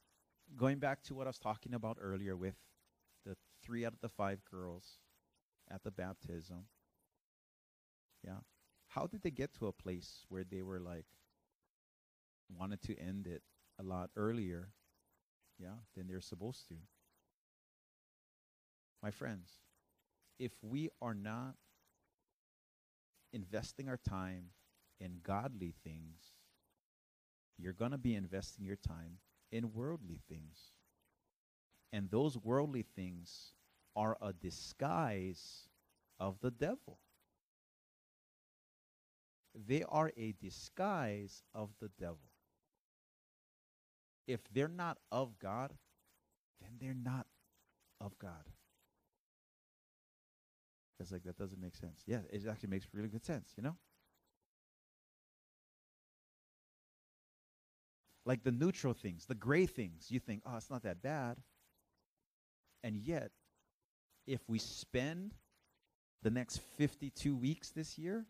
going 0.57 0.79
back 0.79 1.03
to 1.03 1.17
what 1.17 1.27
I 1.27 1.31
was 1.31 1.41
talking 1.41 1.75
about 1.75 1.99
earlier 2.01 2.37
with 2.37 2.55
the 3.27 3.37
three 3.61 3.85
out 3.85 3.93
of 3.93 4.01
the 4.01 4.09
five 4.09 4.39
girls 4.49 5.01
at 5.69 5.83
the 5.83 5.91
baptism, 5.91 6.67
yeah, 8.25 8.39
how 8.87 9.09
did 9.09 9.23
they 9.23 9.33
get 9.33 9.53
to 9.55 9.67
a 9.67 9.73
place 9.73 10.25
where 10.29 10.45
they 10.45 10.63
were 10.63 10.79
like, 10.79 11.07
wanted 12.57 12.81
to 12.83 12.97
end 13.01 13.27
it 13.27 13.43
a 13.81 13.83
lot 13.83 14.11
earlier, 14.15 14.69
yeah, 15.59 15.75
than 15.97 16.07
they're 16.07 16.21
supposed 16.21 16.69
to? 16.69 16.77
My 19.03 19.11
friends, 19.11 19.55
if 20.39 20.53
we 20.63 20.89
are 21.03 21.15
not 21.15 21.57
investing 23.33 23.89
our 23.89 23.99
time 24.09 24.51
in 25.01 25.19
godly 25.25 25.75
things, 25.83 26.21
you're 27.59 27.73
going 27.73 27.91
to 27.91 27.99
be 27.99 28.15
investing 28.15 28.65
your 28.65 28.77
time 28.77 29.19
in 29.51 29.73
worldly 29.73 30.21
things. 30.29 30.73
And 31.93 32.11
those 32.11 32.37
worldly 32.37 32.85
things 32.95 33.53
are 33.97 34.17
a 34.21 34.33
disguise 34.33 35.69
of 36.21 36.39
the 36.41 36.51
devil. 36.51 36.99
They 39.67 39.85
are 39.89 40.13
a 40.17 40.35
disguise 40.41 41.43
of 41.55 41.71
the 41.81 41.91
devil. 41.99 42.19
If 44.27 44.41
they're 44.53 44.69
not 44.69 44.99
of 45.11 45.39
God, 45.39 45.73
then 46.61 46.71
they're 46.81 46.95
not 46.95 47.27
of 48.01 48.19
God. 48.19 48.45
It's 51.01 51.13
like 51.13 51.25
that 51.25 51.39
doesn't 51.39 51.61
make 51.61 51.77
sense. 51.77 52.03
Yeah, 52.07 52.21
it 52.31 52.47
actually 52.49 52.71
makes 52.71 52.87
really 52.93 53.09
good 53.09 53.25
sense, 53.25 53.53
you 53.57 53.63
know? 53.63 53.77
Like 58.25 58.43
the 58.43 58.53
neutral 58.53 58.95
things, 58.95 59.27
the 59.27 59.35
gray 59.35 59.67
things, 59.67 60.11
you 60.11 60.21
think, 60.21 60.43
oh, 60.45 60.57
it's 60.57 60.71
not 60.71 60.83
that 60.83 61.03
bad. 61.03 61.39
And 62.83 62.97
yet, 62.97 63.31
if 64.27 64.41
we 64.49 64.59
spend 64.59 65.35
the 66.23 66.31
next 66.31 66.61
52 66.77 67.35
weeks 67.35 67.71
this 67.71 67.99
year, 67.99 68.27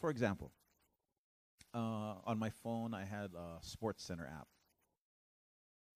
for 0.00 0.10
example, 0.10 0.52
uh, 1.74 2.14
on 2.24 2.38
my 2.38 2.50
phone, 2.50 2.94
I 2.94 3.04
had 3.04 3.30
a 3.34 3.58
Sports 3.62 4.04
Center 4.04 4.26
app. 4.26 4.48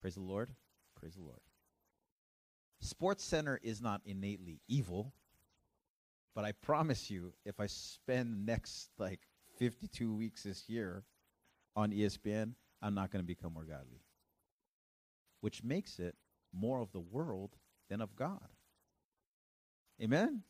Praise 0.01 0.15
the 0.15 0.21
Lord. 0.21 0.51
Praise 0.99 1.15
the 1.15 1.23
Lord. 1.23 1.41
Sports 2.81 3.25
Center 3.25 3.59
is 3.63 3.81
not 3.81 4.03
innately 4.05 4.61
evil, 4.69 5.13
but 6.35 6.45
I 6.45 6.53
promise 6.53 7.11
you, 7.11 7.33
if 7.45 7.61
I 7.61 7.67
spend 7.67 8.45
next 8.45 8.91
like 8.99 9.21
52 9.59 10.13
weeks 10.13 10.43
this 10.43 10.69
year 10.69 11.05
on 11.77 11.93
ESPN, 11.93 12.55
I'm 12.83 12.95
not 12.95 13.11
going 13.11 13.23
to 13.23 13.27
become 13.27 13.55
more 13.55 13.65
godly. 13.65 14.03
Which 15.41 15.63
makes 15.63 15.99
it 15.99 16.15
more 16.53 16.81
of 16.81 16.93
the 16.93 17.01
world 17.01 17.57
than 17.89 18.01
of 18.01 18.15
God. 18.17 18.49
Amen? 20.03 20.43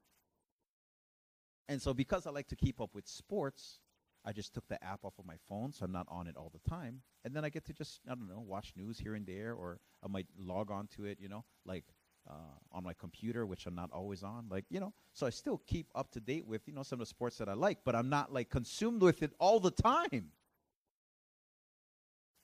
And 1.68 1.80
so, 1.80 1.94
because 1.94 2.26
I 2.26 2.30
like 2.30 2.48
to 2.48 2.56
keep 2.56 2.80
up 2.80 2.90
with 2.94 3.06
sports, 3.06 3.78
I 4.24 4.32
just 4.32 4.54
took 4.54 4.66
the 4.68 4.82
app 4.82 5.04
off 5.04 5.14
of 5.18 5.26
my 5.26 5.36
phone, 5.48 5.72
so 5.72 5.84
I'm 5.84 5.92
not 5.92 6.06
on 6.08 6.26
it 6.26 6.36
all 6.36 6.50
the 6.52 6.70
time. 6.70 7.02
And 7.24 7.34
then 7.34 7.44
I 7.44 7.48
get 7.48 7.64
to 7.66 7.72
just, 7.72 8.00
I 8.06 8.14
don't 8.14 8.28
know, 8.28 8.40
watch 8.40 8.72
news 8.76 8.98
here 8.98 9.14
and 9.14 9.26
there, 9.26 9.54
or 9.54 9.80
I 10.02 10.08
might 10.08 10.26
log 10.38 10.70
on 10.70 10.88
to 10.96 11.04
it, 11.04 11.18
you 11.20 11.28
know, 11.28 11.44
like 11.64 11.84
uh, 12.28 12.56
on 12.72 12.84
my 12.84 12.94
computer, 12.94 13.46
which 13.46 13.66
I'm 13.66 13.74
not 13.74 13.90
always 13.92 14.22
on. 14.22 14.46
Like, 14.50 14.64
you 14.70 14.80
know, 14.80 14.92
so 15.12 15.26
I 15.26 15.30
still 15.30 15.60
keep 15.66 15.88
up 15.94 16.10
to 16.12 16.20
date 16.20 16.46
with, 16.46 16.62
you 16.66 16.74
know, 16.74 16.82
some 16.82 16.96
of 16.96 17.06
the 17.06 17.10
sports 17.10 17.38
that 17.38 17.48
I 17.48 17.54
like, 17.54 17.78
but 17.84 17.94
I'm 17.94 18.08
not 18.08 18.32
like 18.32 18.50
consumed 18.50 19.02
with 19.02 19.22
it 19.22 19.32
all 19.38 19.60
the 19.60 19.70
time. 19.70 20.30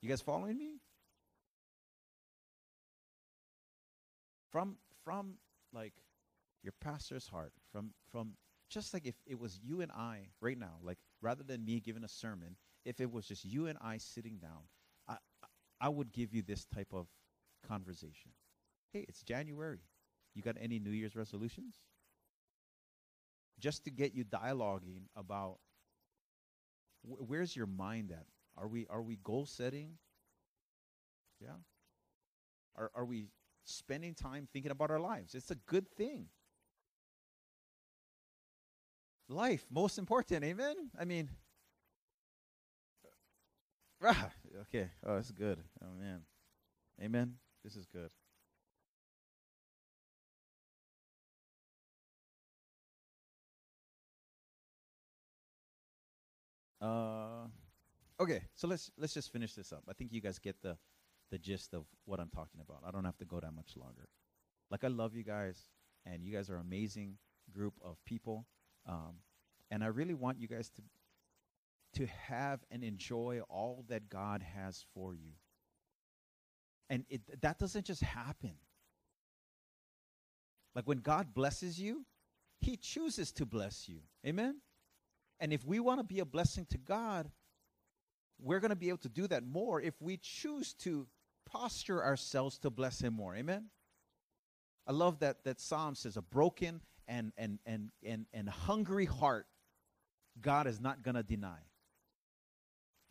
You 0.02 0.08
guys 0.08 0.20
following 0.20 0.58
me? 0.58 0.80
From 4.50 4.76
from 5.04 5.34
like 5.72 5.94
your 6.62 6.72
pastor's 6.80 7.28
heart, 7.28 7.52
from 7.72 7.92
from 8.10 8.34
just 8.68 8.94
like 8.94 9.06
if 9.06 9.14
it 9.26 9.38
was 9.38 9.58
you 9.62 9.80
and 9.80 9.92
I 9.92 10.28
right 10.40 10.58
now, 10.58 10.78
like 10.82 10.98
rather 11.20 11.42
than 11.42 11.64
me 11.64 11.80
giving 11.80 12.04
a 12.04 12.08
sermon, 12.08 12.56
if 12.84 13.00
it 13.00 13.10
was 13.10 13.26
just 13.26 13.44
you 13.44 13.66
and 13.66 13.78
I 13.80 13.98
sitting 13.98 14.38
down, 14.38 14.64
I 15.08 15.18
I 15.80 15.88
would 15.88 16.12
give 16.12 16.34
you 16.34 16.42
this 16.42 16.66
type 16.66 16.92
of 16.92 17.08
conversation. 17.66 18.32
Hey, 18.92 19.06
it's 19.08 19.22
January. 19.22 19.80
You 20.34 20.42
got 20.42 20.56
any 20.60 20.78
New 20.80 20.90
Year's 20.92 21.16
resolutions? 21.16 21.76
Just 23.60 23.84
to 23.84 23.90
get 23.92 24.12
you 24.14 24.24
dialoguing 24.24 25.06
about 25.14 25.60
wh- 27.02 27.28
where's 27.28 27.54
your 27.56 27.66
mind 27.66 28.10
at? 28.12 28.26
Are 28.60 28.68
we 28.68 28.86
are 28.90 29.02
we 29.02 29.16
goal 29.16 29.46
setting? 29.46 29.96
Yeah. 31.40 31.56
Are 32.76 32.90
are 32.94 33.04
we 33.06 33.28
spending 33.64 34.14
time 34.14 34.48
thinking 34.52 34.70
about 34.70 34.90
our 34.90 35.00
lives? 35.00 35.34
It's 35.34 35.50
a 35.50 35.54
good 35.54 35.88
thing. 35.96 36.26
Life, 39.28 39.64
most 39.70 39.96
important, 39.96 40.44
amen? 40.44 40.90
I 40.98 41.04
mean, 41.04 41.30
okay. 44.62 44.90
Oh, 45.04 45.14
that's 45.16 45.30
good. 45.30 45.58
Oh 45.82 45.94
man. 45.98 46.22
Amen. 47.02 47.34
This 47.64 47.76
is 47.76 47.86
good. 47.86 48.10
Okay, 58.20 58.42
so 58.54 58.68
let's 58.68 58.90
let's 58.98 59.14
just 59.14 59.32
finish 59.32 59.54
this 59.54 59.72
up. 59.72 59.82
I 59.88 59.94
think 59.94 60.12
you 60.12 60.20
guys 60.20 60.38
get 60.38 60.60
the 60.60 60.76
the 61.30 61.38
gist 61.38 61.72
of 61.72 61.86
what 62.04 62.20
I'm 62.20 62.28
talking 62.28 62.60
about. 62.60 62.82
I 62.86 62.90
don't 62.90 63.04
have 63.04 63.16
to 63.18 63.24
go 63.24 63.40
that 63.40 63.54
much 63.54 63.76
longer. 63.76 64.08
Like 64.70 64.84
I 64.84 64.88
love 64.88 65.14
you 65.14 65.24
guys, 65.24 65.58
and 66.04 66.22
you 66.22 66.32
guys 66.32 66.50
are 66.50 66.56
an 66.56 66.60
amazing 66.60 67.16
group 67.50 67.74
of 67.82 67.96
people, 68.04 68.46
um, 68.86 69.14
and 69.70 69.82
I 69.82 69.86
really 69.86 70.12
want 70.12 70.38
you 70.38 70.48
guys 70.48 70.68
to 70.70 70.82
to 71.94 72.06
have 72.06 72.60
and 72.70 72.84
enjoy 72.84 73.40
all 73.48 73.84
that 73.88 74.10
God 74.10 74.42
has 74.42 74.84
for 74.94 75.14
you. 75.14 75.32
And 76.90 77.04
it, 77.08 77.22
that 77.40 77.58
doesn't 77.58 77.86
just 77.86 78.02
happen. 78.02 78.54
Like 80.74 80.86
when 80.86 80.98
God 80.98 81.32
blesses 81.34 81.80
you, 81.80 82.04
He 82.58 82.76
chooses 82.76 83.32
to 83.32 83.46
bless 83.46 83.88
you. 83.88 84.00
Amen? 84.26 84.60
And 85.40 85.52
if 85.52 85.64
we 85.64 85.80
want 85.80 86.00
to 86.00 86.04
be 86.04 86.20
a 86.20 86.24
blessing 86.24 86.66
to 86.70 86.78
God, 86.78 87.30
we're 88.42 88.60
going 88.60 88.70
to 88.70 88.76
be 88.76 88.88
able 88.88 88.98
to 88.98 89.08
do 89.08 89.26
that 89.28 89.46
more 89.46 89.80
if 89.80 90.00
we 90.00 90.16
choose 90.16 90.72
to 90.74 91.06
posture 91.46 92.02
ourselves 92.02 92.58
to 92.58 92.70
bless 92.70 93.00
him 93.00 93.14
more. 93.14 93.34
Amen? 93.34 93.66
I 94.86 94.92
love 94.92 95.20
that 95.20 95.44
that 95.44 95.60
psalm 95.60 95.94
says 95.94 96.16
a 96.16 96.22
broken 96.22 96.80
and 97.06 97.32
and 97.36 97.58
and 97.66 97.90
and, 98.04 98.26
and 98.32 98.48
hungry 98.48 99.04
heart 99.04 99.46
god 100.40 100.66
is 100.66 100.80
not 100.80 101.02
going 101.02 101.14
to 101.16 101.22
deny. 101.22 101.58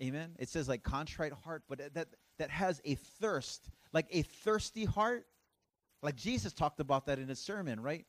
Amen? 0.02 0.36
It 0.39 0.50
says 0.50 0.68
like 0.68 0.84
contrite 0.84 1.34
heart 1.34 1.63
but 1.70 1.94
that 1.94 2.08
that 2.38 2.50
has 2.50 2.82
a 2.86 2.96
thirst 2.96 3.70
like 3.94 4.08
a 4.12 4.24
thirsty 4.24 4.86
heart. 4.86 5.26
Like 6.02 6.15
jesus 6.15 6.54
talked 6.54 6.80
about 6.80 7.06
that 7.06 7.20
in 7.20 7.28
his 7.28 7.39
sermon 7.39 7.80
right? 7.82 8.06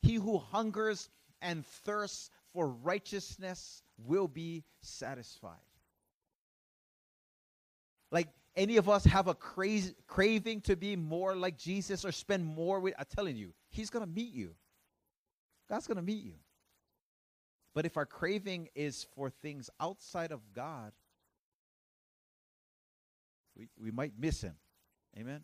He 0.00 0.14
who 0.14 0.38
hungers 0.38 1.10
and 1.40 1.66
thirsts 1.66 2.30
for 2.52 2.68
righteousness 2.68 3.82
will 3.98 4.28
be 4.28 4.64
satisfied 4.80 5.58
like 8.12 8.28
any 8.54 8.76
of 8.76 8.88
us 8.88 9.04
have 9.04 9.26
a 9.26 9.34
crazy 9.34 9.94
craving 10.06 10.60
to 10.62 10.76
be 10.76 10.94
more 10.94 11.34
like 11.34 11.56
Jesus 11.56 12.04
or 12.04 12.12
spend 12.12 12.44
more 12.44 12.78
with 12.78 12.94
I'm 12.98 13.06
telling 13.16 13.36
you, 13.36 13.52
he's 13.70 13.90
going 13.90 14.04
to 14.04 14.10
meet 14.10 14.32
you. 14.32 14.54
God's 15.68 15.86
going 15.86 15.96
to 15.96 16.02
meet 16.02 16.22
you. 16.22 16.34
But 17.74 17.86
if 17.86 17.96
our 17.96 18.04
craving 18.04 18.68
is 18.74 19.06
for 19.16 19.30
things 19.30 19.70
outside 19.80 20.30
of 20.30 20.40
God, 20.54 20.92
we, 23.56 23.68
we 23.80 23.90
might 23.90 24.12
miss 24.18 24.42
him. 24.42 24.54
Amen. 25.18 25.40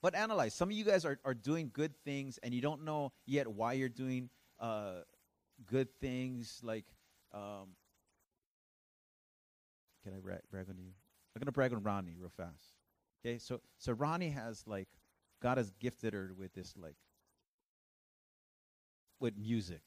But 0.00 0.14
analyze. 0.14 0.54
Some 0.54 0.70
of 0.70 0.76
you 0.76 0.84
guys 0.84 1.04
are, 1.04 1.18
are 1.24 1.34
doing 1.34 1.70
good 1.72 1.94
things 2.04 2.38
and 2.42 2.54
you 2.54 2.62
don't 2.62 2.84
know 2.84 3.12
yet 3.26 3.46
why 3.46 3.74
you're 3.74 3.88
doing 3.90 4.30
uh, 4.58 5.00
good 5.66 5.88
things. 6.00 6.60
Like 6.62 6.86
um, 7.34 7.74
can 10.06 10.14
I 10.16 10.20
brag, 10.20 10.38
brag 10.52 10.66
on 10.70 10.78
you? 10.78 10.92
I'm 11.34 11.40
gonna 11.40 11.50
brag 11.50 11.72
on 11.72 11.82
Ronnie 11.82 12.14
real 12.16 12.30
fast. 12.36 12.76
Okay, 13.24 13.38
so 13.38 13.60
so 13.76 13.92
Ronnie 13.92 14.30
has 14.30 14.62
like 14.66 14.86
God 15.42 15.58
has 15.58 15.72
gifted 15.80 16.14
her 16.14 16.30
with 16.38 16.54
this 16.54 16.74
like 16.76 16.94
with 19.18 19.36
music. 19.36 19.80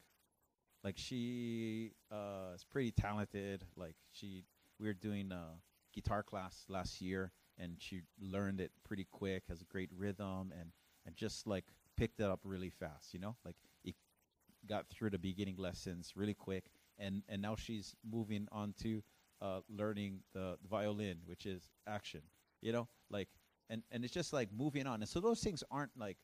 Like 0.83 0.97
she 0.97 1.93
uh, 2.11 2.53
is 2.53 2.65
pretty 2.65 2.91
talented. 2.91 3.63
Like 3.77 3.95
she, 4.11 4.43
we 4.77 4.87
were 4.87 4.93
doing 4.93 5.31
a 5.31 5.55
guitar 5.93 6.21
class 6.21 6.65
last 6.67 6.99
year, 6.99 7.31
and 7.57 7.77
she 7.79 8.01
learned 8.19 8.59
it 8.59 8.71
pretty 8.83 9.07
quick. 9.09 9.43
Has 9.47 9.61
a 9.61 9.65
great 9.65 9.89
rhythm, 9.95 10.51
and 10.59 10.71
and 11.05 11.15
just 11.15 11.47
like 11.47 11.65
picked 11.95 12.19
it 12.19 12.25
up 12.29 12.41
really 12.43 12.69
fast. 12.69 13.13
You 13.13 13.21
know, 13.21 13.37
like 13.45 13.55
it 13.85 13.95
got 14.67 14.89
through 14.89 15.11
the 15.11 15.17
beginning 15.17 15.55
lessons 15.57 16.11
really 16.13 16.33
quick, 16.33 16.65
and 16.97 17.23
and 17.29 17.41
now 17.41 17.55
she's 17.55 17.95
moving 18.03 18.49
on 18.51 18.73
to 18.83 19.01
uh, 19.41 19.61
learning 19.69 20.19
the, 20.33 20.57
the 20.61 20.67
violin, 20.67 21.17
which 21.25 21.45
is 21.45 21.69
action. 21.87 22.21
You 22.61 22.73
know, 22.73 22.87
like 23.09 23.29
and 23.69 23.83
and 23.91 24.03
it's 24.03 24.13
just 24.13 24.33
like 24.33 24.49
moving 24.51 24.87
on. 24.87 25.01
And 25.01 25.09
so 25.09 25.19
those 25.19 25.41
things 25.41 25.63
aren't 25.71 25.91
like 25.97 26.17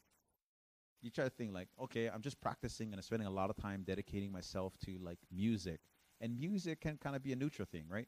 you 1.02 1.12
try 1.12 1.24
to 1.24 1.30
think 1.30 1.54
like, 1.54 1.70
okay, 1.82 2.08
I'm 2.08 2.22
just 2.22 2.42
practicing 2.42 2.88
and 2.88 2.96
I'm 2.96 3.02
spending 3.04 3.28
a 3.28 3.32
lot 3.32 3.50
of 3.50 3.56
time 3.58 3.84
dedicating 3.86 4.32
myself 4.32 4.74
to 4.86 4.98
like 5.02 5.20
music. 5.32 5.80
And 6.20 6.40
music 6.40 6.82
can 6.82 6.98
kind 6.98 7.16
of 7.16 7.22
be 7.24 7.32
a 7.32 7.36
neutral 7.36 7.68
thing, 7.72 7.86
right? 7.88 8.08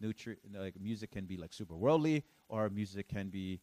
Neutral, 0.00 0.36
like 0.54 0.80
music 0.80 1.10
can 1.10 1.26
be 1.26 1.36
like 1.36 1.52
super 1.52 1.76
worldly, 1.76 2.24
or 2.48 2.70
music 2.70 3.08
can 3.08 3.28
be 3.28 3.60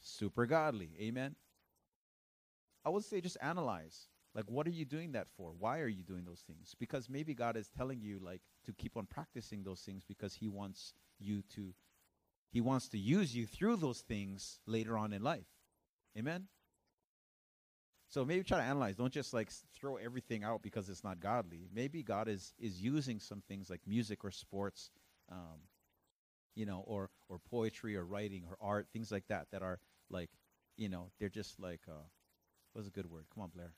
super 0.00 0.46
godly. 0.46 0.90
Amen. 1.00 1.36
I 2.84 2.90
would 2.90 3.04
say 3.04 3.20
just 3.20 3.36
analyze. 3.40 4.08
Like, 4.34 4.50
what 4.50 4.66
are 4.66 4.70
you 4.70 4.84
doing 4.84 5.12
that 5.12 5.28
for? 5.36 5.52
Why 5.56 5.78
are 5.80 5.88
you 5.88 6.02
doing 6.02 6.24
those 6.24 6.42
things? 6.46 6.74
Because 6.78 7.08
maybe 7.08 7.34
God 7.34 7.56
is 7.56 7.68
telling 7.68 8.00
you, 8.00 8.18
like, 8.20 8.40
to 8.64 8.72
keep 8.72 8.96
on 8.96 9.06
practicing 9.06 9.62
those 9.62 9.80
things 9.80 10.04
because 10.06 10.34
He 10.34 10.48
wants 10.48 10.92
you 11.20 11.42
to, 11.54 11.72
He 12.50 12.60
wants 12.60 12.88
to 12.88 12.98
use 12.98 13.36
you 13.36 13.46
through 13.46 13.76
those 13.76 14.00
things 14.00 14.58
later 14.66 14.98
on 14.98 15.12
in 15.12 15.22
life. 15.22 15.46
Amen. 16.18 16.48
So 18.08 18.24
maybe 18.24 18.44
try 18.44 18.58
to 18.58 18.64
analyze. 18.64 18.96
Don't 18.96 19.12
just 19.12 19.34
like 19.34 19.50
throw 19.74 19.96
everything 19.96 20.44
out 20.44 20.62
because 20.62 20.88
it's 20.88 21.02
not 21.02 21.20
godly. 21.20 21.66
Maybe 21.74 22.02
God 22.02 22.28
is 22.28 22.54
is 22.60 22.80
using 22.80 23.18
some 23.18 23.42
things 23.48 23.68
like 23.68 23.80
music 23.86 24.24
or 24.24 24.30
sports, 24.30 24.90
um, 25.32 25.66
you 26.54 26.64
know, 26.64 26.84
or 26.86 27.10
or 27.28 27.40
poetry 27.50 27.96
or 27.96 28.04
writing 28.04 28.44
or 28.48 28.56
art, 28.60 28.86
things 28.92 29.10
like 29.10 29.26
that 29.28 29.48
that 29.50 29.62
are 29.62 29.80
like, 30.10 30.30
you 30.76 30.88
know, 30.88 31.10
they're 31.18 31.28
just 31.28 31.58
like, 31.58 31.80
uh, 31.88 32.06
what's 32.72 32.86
a 32.86 32.92
good 32.92 33.10
word? 33.10 33.24
Come 33.34 33.42
on, 33.42 33.48
Blair. 33.48 33.72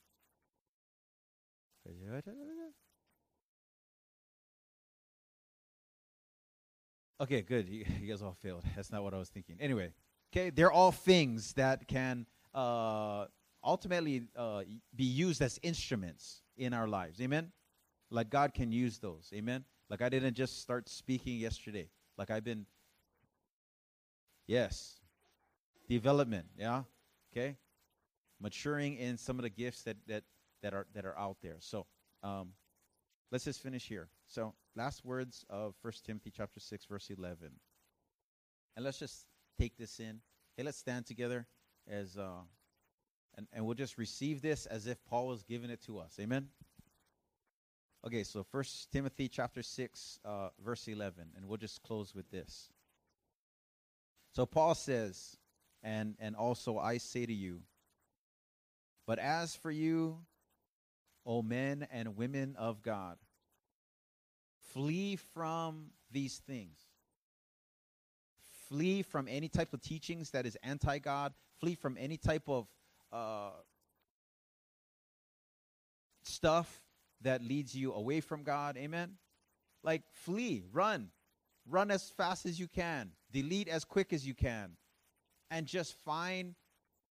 Okay, 7.20 7.42
good. 7.42 7.68
You, 7.68 7.84
you 8.00 8.08
guys 8.08 8.22
all 8.22 8.36
failed. 8.42 8.64
That's 8.74 8.92
not 8.92 9.02
what 9.02 9.14
I 9.14 9.18
was 9.18 9.28
thinking. 9.28 9.56
Anyway, 9.60 9.92
okay, 10.32 10.50
they're 10.50 10.72
all 10.72 10.92
things 10.92 11.52
that 11.54 11.88
can 11.88 12.26
uh, 12.54 13.26
ultimately 13.64 14.24
uh, 14.36 14.62
be 14.94 15.04
used 15.04 15.40
as 15.42 15.58
instruments 15.62 16.42
in 16.56 16.72
our 16.72 16.86
lives. 16.86 17.20
Amen? 17.20 17.52
Like 18.10 18.30
God 18.30 18.54
can 18.54 18.70
use 18.70 18.98
those. 18.98 19.30
Amen? 19.34 19.64
Like 19.88 20.02
I 20.02 20.08
didn't 20.08 20.34
just 20.34 20.60
start 20.60 20.88
speaking 20.88 21.38
yesterday. 21.38 21.88
Like 22.18 22.30
I've 22.30 22.44
been, 22.44 22.66
yes, 24.46 25.00
development. 25.88 26.46
Yeah? 26.58 26.82
Okay? 27.32 27.56
Maturing 28.40 28.96
in 28.96 29.16
some 29.16 29.38
of 29.38 29.42
the 29.42 29.50
gifts 29.50 29.82
that, 29.82 29.96
that, 30.06 30.24
that, 30.62 30.74
are, 30.74 30.86
that 30.94 31.04
are 31.04 31.18
out 31.18 31.36
there. 31.42 31.56
So 31.60 31.86
um, 32.22 32.50
let's 33.30 33.44
just 33.44 33.62
finish 33.62 33.86
here. 33.86 34.08
So 34.28 34.54
last 34.74 35.04
words 35.04 35.44
of 35.48 35.74
First 35.82 36.04
Timothy 36.04 36.32
chapter 36.34 36.60
6, 36.60 36.84
verse 36.86 37.10
11. 37.10 37.50
And 38.76 38.84
let's 38.84 38.98
just 38.98 39.26
take 39.58 39.76
this 39.76 40.00
in. 40.00 40.20
Hey, 40.56 40.62
let's 40.64 40.78
stand 40.78 41.06
together 41.06 41.46
as 41.88 42.16
uh, 42.16 42.42
and, 43.36 43.46
and 43.52 43.64
we'll 43.64 43.74
just 43.74 43.98
receive 43.98 44.40
this 44.40 44.66
as 44.66 44.86
if 44.86 44.98
Paul 45.06 45.28
was 45.28 45.42
giving 45.42 45.70
it 45.70 45.82
to 45.82 45.98
us. 45.98 46.16
Amen. 46.20 46.48
Okay, 48.06 48.22
so 48.22 48.44
First 48.44 48.90
Timothy 48.92 49.28
chapter 49.28 49.62
six, 49.62 50.18
uh, 50.24 50.48
verse 50.64 50.86
eleven, 50.88 51.28
and 51.36 51.46
we'll 51.46 51.58
just 51.58 51.82
close 51.82 52.14
with 52.14 52.30
this. 52.30 52.70
So 54.32 54.46
Paul 54.46 54.74
says, 54.74 55.36
and 55.82 56.14
and 56.20 56.36
also 56.36 56.78
I 56.78 56.98
say 56.98 57.26
to 57.26 57.34
you, 57.34 57.60
but 59.06 59.18
as 59.18 59.54
for 59.54 59.70
you, 59.70 60.18
O 61.26 61.42
men 61.42 61.86
and 61.90 62.16
women 62.16 62.54
of 62.56 62.82
God, 62.82 63.16
flee 64.72 65.16
from 65.16 65.90
these 66.10 66.40
things. 66.46 66.78
Flee 68.68 69.02
from 69.02 69.28
any 69.28 69.48
type 69.48 69.72
of 69.74 69.80
teachings 69.80 70.30
that 70.30 70.46
is 70.46 70.56
anti 70.62 70.98
God. 70.98 71.32
Flee 71.60 71.74
from 71.74 71.96
any 71.98 72.16
type 72.16 72.48
of 72.48 72.66
uh, 73.12 73.50
stuff 76.24 76.82
that 77.22 77.42
leads 77.42 77.74
you 77.74 77.92
away 77.92 78.20
from 78.20 78.42
God. 78.42 78.76
Amen. 78.76 79.14
Like 79.82 80.02
flee, 80.12 80.64
run, 80.72 81.10
run 81.68 81.90
as 81.90 82.10
fast 82.10 82.46
as 82.46 82.58
you 82.58 82.68
can, 82.68 83.12
delete 83.32 83.68
as 83.68 83.84
quick 83.84 84.12
as 84.12 84.26
you 84.26 84.34
can, 84.34 84.72
and 85.50 85.66
just 85.66 85.94
find 86.04 86.54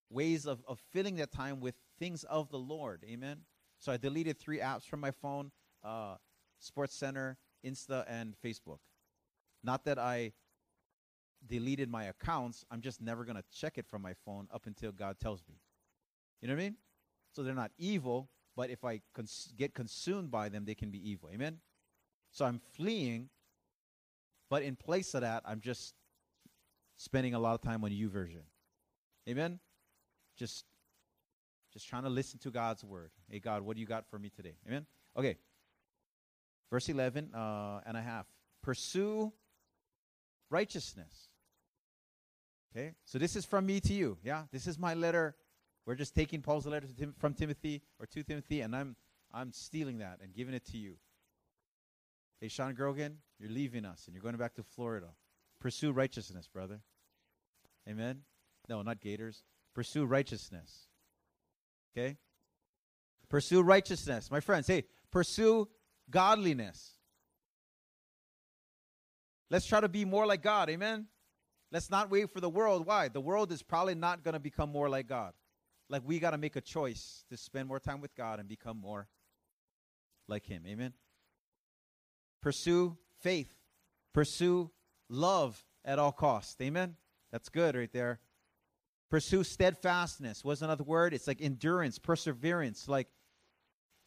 ways 0.09 0.45
of, 0.45 0.63
of 0.67 0.79
filling 0.91 1.15
that 1.15 1.31
time 1.31 1.59
with 1.59 1.75
things 1.99 2.23
of 2.25 2.49
the 2.49 2.59
Lord. 2.59 3.03
Amen. 3.09 3.37
So 3.85 3.91
I 3.91 3.97
deleted 3.97 4.39
three 4.39 4.57
apps 4.57 4.83
from 4.83 4.99
my 4.99 5.11
phone 5.11 5.51
uh, 5.83 6.15
Sports 6.57 6.95
Center, 6.95 7.37
Insta, 7.63 8.03
and 8.07 8.33
Facebook. 8.43 8.79
Not 9.63 9.85
that 9.85 9.99
I 9.99 10.33
deleted 11.45 11.87
my 11.87 12.05
accounts, 12.05 12.65
I'm 12.71 12.81
just 12.81 12.99
never 12.99 13.23
to 13.23 13.43
check 13.53 13.77
it 13.77 13.85
from 13.85 14.01
my 14.01 14.15
phone 14.25 14.47
up 14.51 14.65
until 14.65 14.91
God 14.91 15.19
tells 15.19 15.43
me. 15.47 15.59
You 16.41 16.47
know 16.47 16.55
what 16.55 16.61
I 16.61 16.63
mean? 16.63 16.77
So 17.31 17.43
they're 17.43 17.53
not 17.53 17.69
evil, 17.77 18.27
but 18.55 18.71
if 18.71 18.83
I 18.83 19.01
cons- 19.13 19.53
get 19.55 19.75
consumed 19.75 20.31
by 20.31 20.49
them, 20.49 20.65
they 20.65 20.73
can 20.73 20.89
be 20.89 21.07
evil. 21.07 21.29
Amen? 21.31 21.59
So 22.31 22.43
I'm 22.43 22.61
fleeing, 22.73 23.29
but 24.49 24.63
in 24.63 24.75
place 24.75 25.13
of 25.13 25.21
that, 25.21 25.43
I'm 25.45 25.61
just 25.61 25.93
spending 26.97 27.35
a 27.35 27.39
lot 27.39 27.53
of 27.53 27.61
time 27.61 27.83
on 27.83 27.91
YouVersion. 27.91 28.45
Amen? 29.29 29.59
Just 30.35 30.65
just 31.75 31.87
trying 31.89 32.03
to 32.03 32.09
listen 32.09 32.39
to 32.39 32.51
God's 32.51 32.83
word. 32.83 33.11
Hey 33.29 33.39
God, 33.39 33.61
what 33.61 33.75
do 33.75 33.81
you 33.81 33.87
got 33.87 34.07
for 34.09 34.17
me 34.17 34.29
today? 34.29 34.55
Amen? 34.67 34.85
Okay. 35.17 35.37
Verse 36.71 36.87
11 36.89 37.35
uh, 37.35 37.81
and 37.85 37.97
a 37.97 38.01
half. 38.01 38.25
Pursue 38.63 39.31
righteousness. 40.49 41.29
Okay? 42.71 42.93
So 43.03 43.19
this 43.19 43.35
is 43.35 43.45
from 43.45 43.65
me 43.65 43.79
to 43.81 43.93
you. 43.93 44.17
Yeah? 44.23 44.43
This 44.51 44.67
is 44.67 44.79
my 44.79 44.93
letter 44.93 45.35
we're 45.85 45.95
just 45.95 46.15
taking 46.15 46.41
Paul's 46.41 46.65
letter 46.65 46.87
Tim- 46.97 47.13
from 47.19 47.33
Timothy 47.33 47.81
or 47.99 48.05
to 48.07 48.23
Timothy, 48.23 48.61
and 48.61 48.75
I'm 48.75 48.95
I'm 49.31 49.51
stealing 49.51 49.99
that 49.99 50.19
and 50.21 50.33
giving 50.33 50.53
it 50.53 50.65
to 50.67 50.77
you. 50.77 50.95
Hey, 52.41 52.47
Sean 52.47 52.73
Grogan, 52.73 53.17
you're 53.39 53.51
leaving 53.51 53.85
us 53.85 54.05
and 54.05 54.15
you're 54.15 54.23
going 54.23 54.35
back 54.37 54.55
to 54.55 54.63
Florida. 54.63 55.09
Pursue 55.59 55.91
righteousness, 55.91 56.47
brother. 56.47 56.81
Amen. 57.87 58.21
No, 58.69 58.81
not 58.81 58.99
Gators. 58.99 59.43
Pursue 59.73 60.05
righteousness. 60.05 60.87
Okay. 61.95 62.17
Pursue 63.29 63.61
righteousness, 63.61 64.29
my 64.29 64.39
friends. 64.39 64.67
Hey, 64.67 64.83
pursue 65.11 65.67
godliness. 66.09 66.93
Let's 69.49 69.65
try 69.65 69.79
to 69.79 69.89
be 69.89 70.05
more 70.05 70.25
like 70.25 70.41
God. 70.41 70.69
Amen. 70.69 71.07
Let's 71.71 71.89
not 71.89 72.09
wait 72.09 72.31
for 72.31 72.39
the 72.39 72.49
world. 72.49 72.85
Why? 72.85 73.07
The 73.07 73.21
world 73.21 73.51
is 73.51 73.63
probably 73.63 73.95
not 73.95 74.23
going 74.23 74.33
to 74.33 74.39
become 74.39 74.71
more 74.71 74.89
like 74.89 75.07
God 75.07 75.33
like 75.89 76.01
we 76.05 76.19
got 76.19 76.31
to 76.31 76.37
make 76.37 76.55
a 76.55 76.61
choice 76.61 77.23
to 77.29 77.37
spend 77.37 77.67
more 77.67 77.79
time 77.79 78.01
with 78.01 78.15
God 78.15 78.39
and 78.39 78.47
become 78.47 78.77
more 78.79 79.07
like 80.27 80.45
Him. 80.45 80.63
Amen. 80.67 80.93
Pursue 82.41 82.97
faith, 83.21 83.55
pursue 84.13 84.71
love 85.09 85.63
at 85.83 85.99
all 85.99 86.11
costs. 86.11 86.55
Amen. 86.61 86.95
That's 87.31 87.49
good 87.49 87.75
right 87.75 87.91
there. 87.91 88.19
Pursue 89.09 89.43
steadfastness. 89.43 90.43
What's 90.43 90.61
another 90.61 90.83
word? 90.83 91.13
It's 91.13 91.27
like 91.27 91.41
endurance, 91.41 91.99
perseverance. 91.99 92.87
Like 92.87 93.07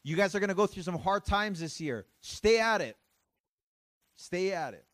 you 0.03 0.17
guys 0.17 0.35
are 0.35 0.41
going 0.41 0.49
to 0.49 0.55
go 0.55 0.67
through 0.67 0.83
some 0.83 0.99
hard 0.99 1.25
times 1.25 1.61
this 1.61 1.81
year. 1.81 2.07
Stay 2.21 2.59
at 2.61 2.81
it. 2.81 2.97
Stay 4.17 4.53
at 4.53 4.75
it. 4.75 4.85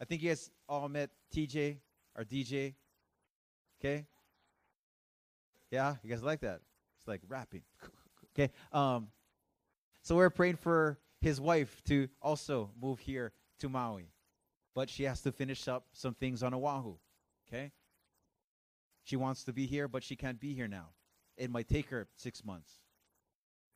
I 0.00 0.04
think 0.04 0.22
you 0.22 0.30
guys 0.30 0.50
all 0.68 0.88
met 0.88 1.10
TJ 1.34 1.78
or 2.16 2.24
DJ. 2.24 2.74
Okay? 3.80 4.06
Yeah, 5.70 5.96
you 6.02 6.10
guys 6.10 6.22
like 6.22 6.40
that? 6.40 6.60
It's 6.98 7.06
like 7.06 7.20
rapping. 7.28 7.62
okay. 8.34 8.52
Um, 8.72 9.08
so 10.02 10.16
we're 10.16 10.30
praying 10.30 10.56
for 10.56 10.98
his 11.20 11.40
wife 11.40 11.82
to 11.84 12.08
also 12.22 12.70
move 12.80 12.98
here 13.00 13.32
to 13.60 13.68
Maui, 13.68 14.10
but 14.74 14.88
she 14.88 15.04
has 15.04 15.20
to 15.22 15.32
finish 15.32 15.68
up 15.68 15.86
some 15.92 16.14
things 16.14 16.42
on 16.42 16.54
Oahu. 16.54 16.94
Okay. 17.46 17.72
She 19.08 19.16
wants 19.16 19.42
to 19.44 19.54
be 19.54 19.64
here, 19.64 19.88
but 19.88 20.04
she 20.04 20.16
can't 20.16 20.38
be 20.38 20.52
here 20.52 20.68
now. 20.68 20.90
It 21.38 21.50
might 21.50 21.66
take 21.66 21.88
her 21.88 22.08
six 22.16 22.44
months. 22.44 22.70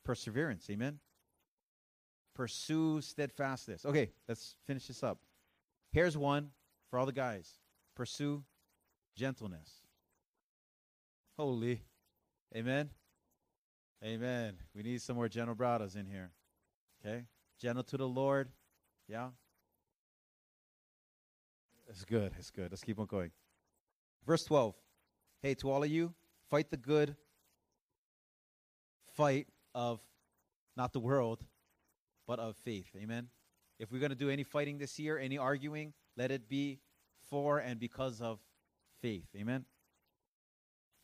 Perseverance, 0.04 0.68
amen. 0.68 0.98
Pursue 2.34 3.00
steadfastness. 3.00 3.86
Okay, 3.86 4.10
let's 4.28 4.56
finish 4.66 4.88
this 4.88 5.02
up. 5.02 5.20
Here's 5.90 6.18
one 6.18 6.50
for 6.90 6.98
all 6.98 7.06
the 7.06 7.12
guys. 7.14 7.60
Pursue 7.96 8.44
gentleness. 9.16 9.70
Holy. 11.38 11.80
Amen. 12.54 12.90
Amen. 14.04 14.58
We 14.74 14.82
need 14.82 15.00
some 15.00 15.16
more 15.16 15.30
gentle 15.30 15.54
bradas 15.54 15.96
in 15.96 16.04
here. 16.04 16.30
Okay? 17.00 17.24
Gentle 17.58 17.84
to 17.84 17.96
the 17.96 18.06
Lord. 18.06 18.50
Yeah? 19.08 19.28
It's 21.88 22.04
good. 22.04 22.32
It's 22.38 22.50
good. 22.50 22.70
Let's 22.70 22.84
keep 22.84 22.98
on 22.98 23.06
going. 23.06 23.30
Verse 24.26 24.44
12. 24.44 24.74
Hey, 25.42 25.54
to 25.54 25.70
all 25.72 25.82
of 25.82 25.90
you, 25.90 26.14
fight 26.48 26.70
the 26.70 26.76
good 26.76 27.16
fight 29.12 29.48
of 29.74 30.00
not 30.76 30.92
the 30.92 31.00
world, 31.00 31.44
but 32.28 32.38
of 32.38 32.56
faith. 32.56 32.86
Amen. 32.96 33.26
If 33.80 33.90
we're 33.90 33.98
going 33.98 34.10
to 34.10 34.16
do 34.16 34.30
any 34.30 34.44
fighting 34.44 34.78
this 34.78 35.00
year, 35.00 35.18
any 35.18 35.38
arguing, 35.38 35.94
let 36.16 36.30
it 36.30 36.48
be 36.48 36.78
for 37.28 37.58
and 37.58 37.80
because 37.80 38.20
of 38.20 38.38
faith. 39.00 39.26
Amen. 39.36 39.64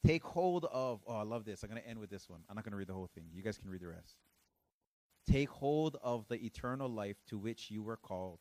Take 0.06 0.22
hold 0.22 0.66
of, 0.66 1.00
oh, 1.08 1.16
I 1.16 1.22
love 1.22 1.44
this. 1.44 1.64
I'm 1.64 1.70
going 1.70 1.82
to 1.82 1.88
end 1.88 1.98
with 1.98 2.08
this 2.08 2.30
one. 2.30 2.42
I'm 2.48 2.54
not 2.54 2.64
going 2.64 2.70
to 2.70 2.78
read 2.78 2.86
the 2.86 2.94
whole 2.94 3.10
thing. 3.12 3.24
You 3.32 3.42
guys 3.42 3.58
can 3.58 3.68
read 3.68 3.80
the 3.80 3.88
rest. 3.88 4.14
Take 5.28 5.48
hold 5.48 5.96
of 6.00 6.28
the 6.28 6.36
eternal 6.36 6.88
life 6.88 7.16
to 7.26 7.36
which 7.36 7.72
you 7.72 7.82
were 7.82 7.96
called 7.96 8.38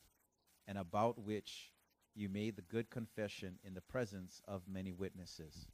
and 0.68 0.78
about 0.78 1.18
which 1.18 1.72
you 2.14 2.28
made 2.28 2.54
the 2.54 2.62
good 2.62 2.88
confession 2.88 3.58
in 3.64 3.74
the 3.74 3.80
presence 3.80 4.40
of 4.46 4.62
many 4.68 4.92
witnesses. 4.92 5.66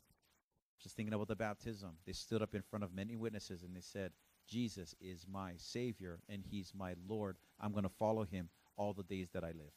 Just 0.84 0.96
thinking 0.96 1.14
about 1.14 1.28
the 1.28 1.34
baptism. 1.34 1.92
They 2.06 2.12
stood 2.12 2.42
up 2.42 2.54
in 2.54 2.60
front 2.60 2.84
of 2.84 2.94
many 2.94 3.16
witnesses 3.16 3.62
and 3.62 3.74
they 3.74 3.80
said, 3.80 4.12
Jesus 4.46 4.94
is 5.00 5.24
my 5.26 5.54
Savior 5.56 6.20
and 6.28 6.44
He's 6.44 6.72
my 6.76 6.94
Lord. 7.08 7.38
I'm 7.58 7.72
going 7.72 7.84
to 7.84 7.88
follow 7.98 8.24
Him 8.24 8.50
all 8.76 8.92
the 8.92 9.02
days 9.02 9.30
that 9.32 9.42
I 9.42 9.48
live. 9.48 9.72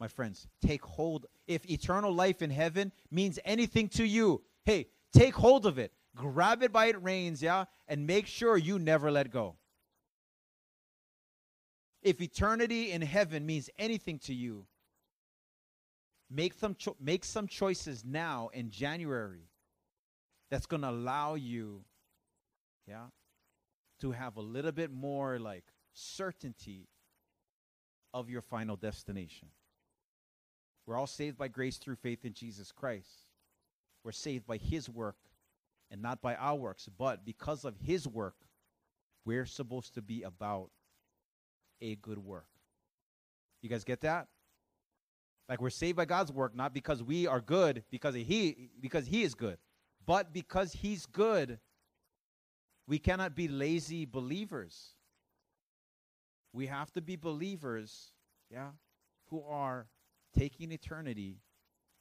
My 0.00 0.08
friends, 0.08 0.48
take 0.66 0.82
hold. 0.82 1.26
If 1.46 1.68
eternal 1.70 2.14
life 2.14 2.40
in 2.40 2.48
heaven 2.48 2.92
means 3.10 3.38
anything 3.44 3.88
to 3.90 4.04
you, 4.04 4.40
hey, 4.64 4.86
take 5.12 5.34
hold 5.34 5.66
of 5.66 5.78
it. 5.78 5.92
Grab 6.16 6.62
it 6.62 6.72
by 6.72 6.86
its 6.86 6.98
reins, 6.98 7.42
yeah, 7.42 7.66
and 7.86 8.06
make 8.06 8.26
sure 8.26 8.56
you 8.56 8.78
never 8.78 9.10
let 9.10 9.30
go. 9.30 9.56
If 12.02 12.22
eternity 12.22 12.90
in 12.90 13.02
heaven 13.02 13.44
means 13.44 13.68
anything 13.78 14.18
to 14.20 14.34
you, 14.34 14.66
make 16.30 16.54
some 16.54 16.74
cho- 16.74 16.96
make 16.98 17.24
some 17.24 17.46
choices 17.48 18.02
now 18.02 18.48
in 18.54 18.70
January 18.70 19.48
that's 20.54 20.66
going 20.66 20.82
to 20.82 20.90
allow 20.90 21.34
you 21.34 21.82
yeah 22.86 23.06
to 24.00 24.12
have 24.12 24.36
a 24.36 24.40
little 24.40 24.70
bit 24.70 24.92
more 24.92 25.40
like 25.40 25.64
certainty 25.92 26.86
of 28.12 28.30
your 28.30 28.40
final 28.40 28.76
destination. 28.76 29.48
We're 30.86 30.96
all 30.96 31.08
saved 31.08 31.36
by 31.36 31.48
grace 31.48 31.78
through 31.78 31.96
faith 31.96 32.24
in 32.24 32.34
Jesus 32.34 32.70
Christ. 32.70 33.08
We're 34.04 34.12
saved 34.12 34.46
by 34.46 34.58
his 34.58 34.88
work 34.88 35.16
and 35.90 36.00
not 36.00 36.22
by 36.22 36.36
our 36.36 36.54
works, 36.54 36.88
but 36.98 37.24
because 37.24 37.64
of 37.64 37.74
his 37.82 38.06
work, 38.06 38.36
we're 39.24 39.46
supposed 39.46 39.94
to 39.94 40.02
be 40.02 40.22
about 40.22 40.70
a 41.80 41.96
good 41.96 42.18
work. 42.18 42.46
You 43.60 43.70
guys 43.70 43.82
get 43.82 44.02
that? 44.02 44.28
Like 45.48 45.60
we're 45.60 45.70
saved 45.70 45.96
by 45.96 46.04
God's 46.04 46.30
work 46.30 46.54
not 46.54 46.72
because 46.72 47.02
we 47.02 47.26
are 47.26 47.40
good 47.40 47.82
because 47.90 48.14
he 48.14 48.70
because 48.80 49.06
he 49.06 49.24
is 49.24 49.34
good, 49.34 49.58
but 50.06 50.32
because 50.32 50.72
he's 50.72 51.06
good 51.06 51.58
we 52.86 52.98
cannot 52.98 53.34
be 53.34 53.48
lazy 53.48 54.04
believers. 54.04 54.94
We 56.52 56.66
have 56.66 56.92
to 56.92 57.00
be 57.00 57.16
believers, 57.16 58.12
yeah, 58.50 58.70
who 59.30 59.42
are 59.48 59.88
taking 60.36 60.70
eternity 60.70 61.38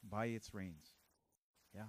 by 0.07 0.27
its 0.27 0.53
reins. 0.53 0.85
Yeah. 1.73 1.83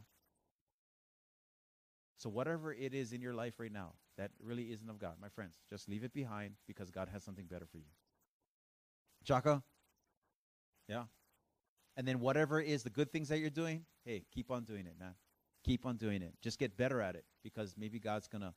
So, 2.16 2.30
whatever 2.30 2.72
it 2.72 2.94
is 2.94 3.12
in 3.12 3.20
your 3.20 3.34
life 3.34 3.54
right 3.58 3.72
now 3.72 3.94
that 4.16 4.30
really 4.40 4.72
isn't 4.72 4.88
of 4.88 4.98
God, 4.98 5.16
my 5.20 5.28
friends, 5.28 5.58
just 5.68 5.88
leave 5.88 6.04
it 6.04 6.12
behind 6.12 6.54
because 6.66 6.90
God 6.90 7.08
has 7.12 7.24
something 7.24 7.46
better 7.46 7.66
for 7.66 7.78
you. 7.78 7.90
Shaka? 9.24 9.62
Yeah. 10.88 11.04
And 11.96 12.06
then, 12.06 12.20
whatever 12.20 12.60
is 12.60 12.84
the 12.84 12.90
good 12.90 13.10
things 13.12 13.28
that 13.28 13.40
you're 13.40 13.50
doing, 13.50 13.84
hey, 14.04 14.24
keep 14.32 14.50
on 14.50 14.62
doing 14.64 14.86
it, 14.86 14.94
man. 14.98 15.14
Keep 15.64 15.86
on 15.86 15.96
doing 15.96 16.22
it. 16.22 16.34
Just 16.42 16.58
get 16.58 16.76
better 16.76 17.00
at 17.00 17.16
it 17.16 17.24
because 17.42 17.74
maybe 17.76 17.98
God's 17.98 18.28
going 18.28 18.42
to 18.42 18.52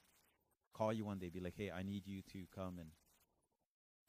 call 0.74 0.94
you 0.94 1.06
one 1.06 1.18
day, 1.18 1.30
be 1.30 1.40
like, 1.40 1.56
hey, 1.58 1.72
I 1.72 1.84
need 1.84 2.06
you 2.06 2.22
to 2.34 2.40
come 2.54 2.80
and 2.80 2.90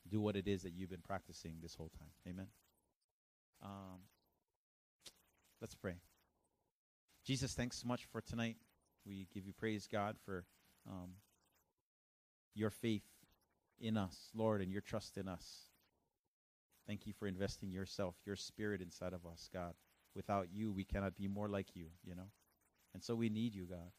do 0.09 0.21
what 0.21 0.37
it 0.37 0.49
is 0.49 0.63
that 0.63 0.73
you've 0.73 0.91
been 0.91 1.03
practicing 1.03 1.55
this 1.63 1.75
whole 1.75 1.91
time. 1.99 2.11
Amen. 2.29 2.49
Um, 3.63 4.01
let's 5.61 5.75
pray. 5.75 5.95
Jesus, 7.25 7.55
thanks 7.55 7.81
so 7.81 7.87
much 7.87 8.05
for 8.11 8.21
tonight. 8.21 8.57
We 9.07 9.29
give 9.33 9.47
you 9.47 9.53
praise, 9.53 9.87
God, 9.91 10.17
for 10.25 10.45
um, 10.89 11.11
your 12.55 12.71
faith 12.71 13.05
in 13.81 13.97
us, 13.97 14.17
Lord, 14.35 14.61
and 14.61 14.73
your 14.73 14.81
trust 14.81 15.17
in 15.17 15.29
us. 15.29 15.47
Thank 16.87 17.07
you 17.07 17.13
for 17.13 17.27
investing 17.27 17.71
yourself, 17.71 18.15
your 18.25 18.37
spirit 18.37 18.81
inside 18.81 19.13
of 19.13 19.27
us, 19.27 19.49
God. 19.53 19.75
Without 20.15 20.49
you, 20.53 20.73
we 20.73 20.85
cannot 20.85 21.17
be 21.17 21.29
more 21.29 21.49
like 21.49 21.69
you, 21.75 21.87
you 22.03 22.15
know? 22.15 22.31
And 22.95 23.03
so 23.03 23.15
we 23.15 23.29
need 23.29 23.55
you, 23.55 23.65
God. 23.65 23.91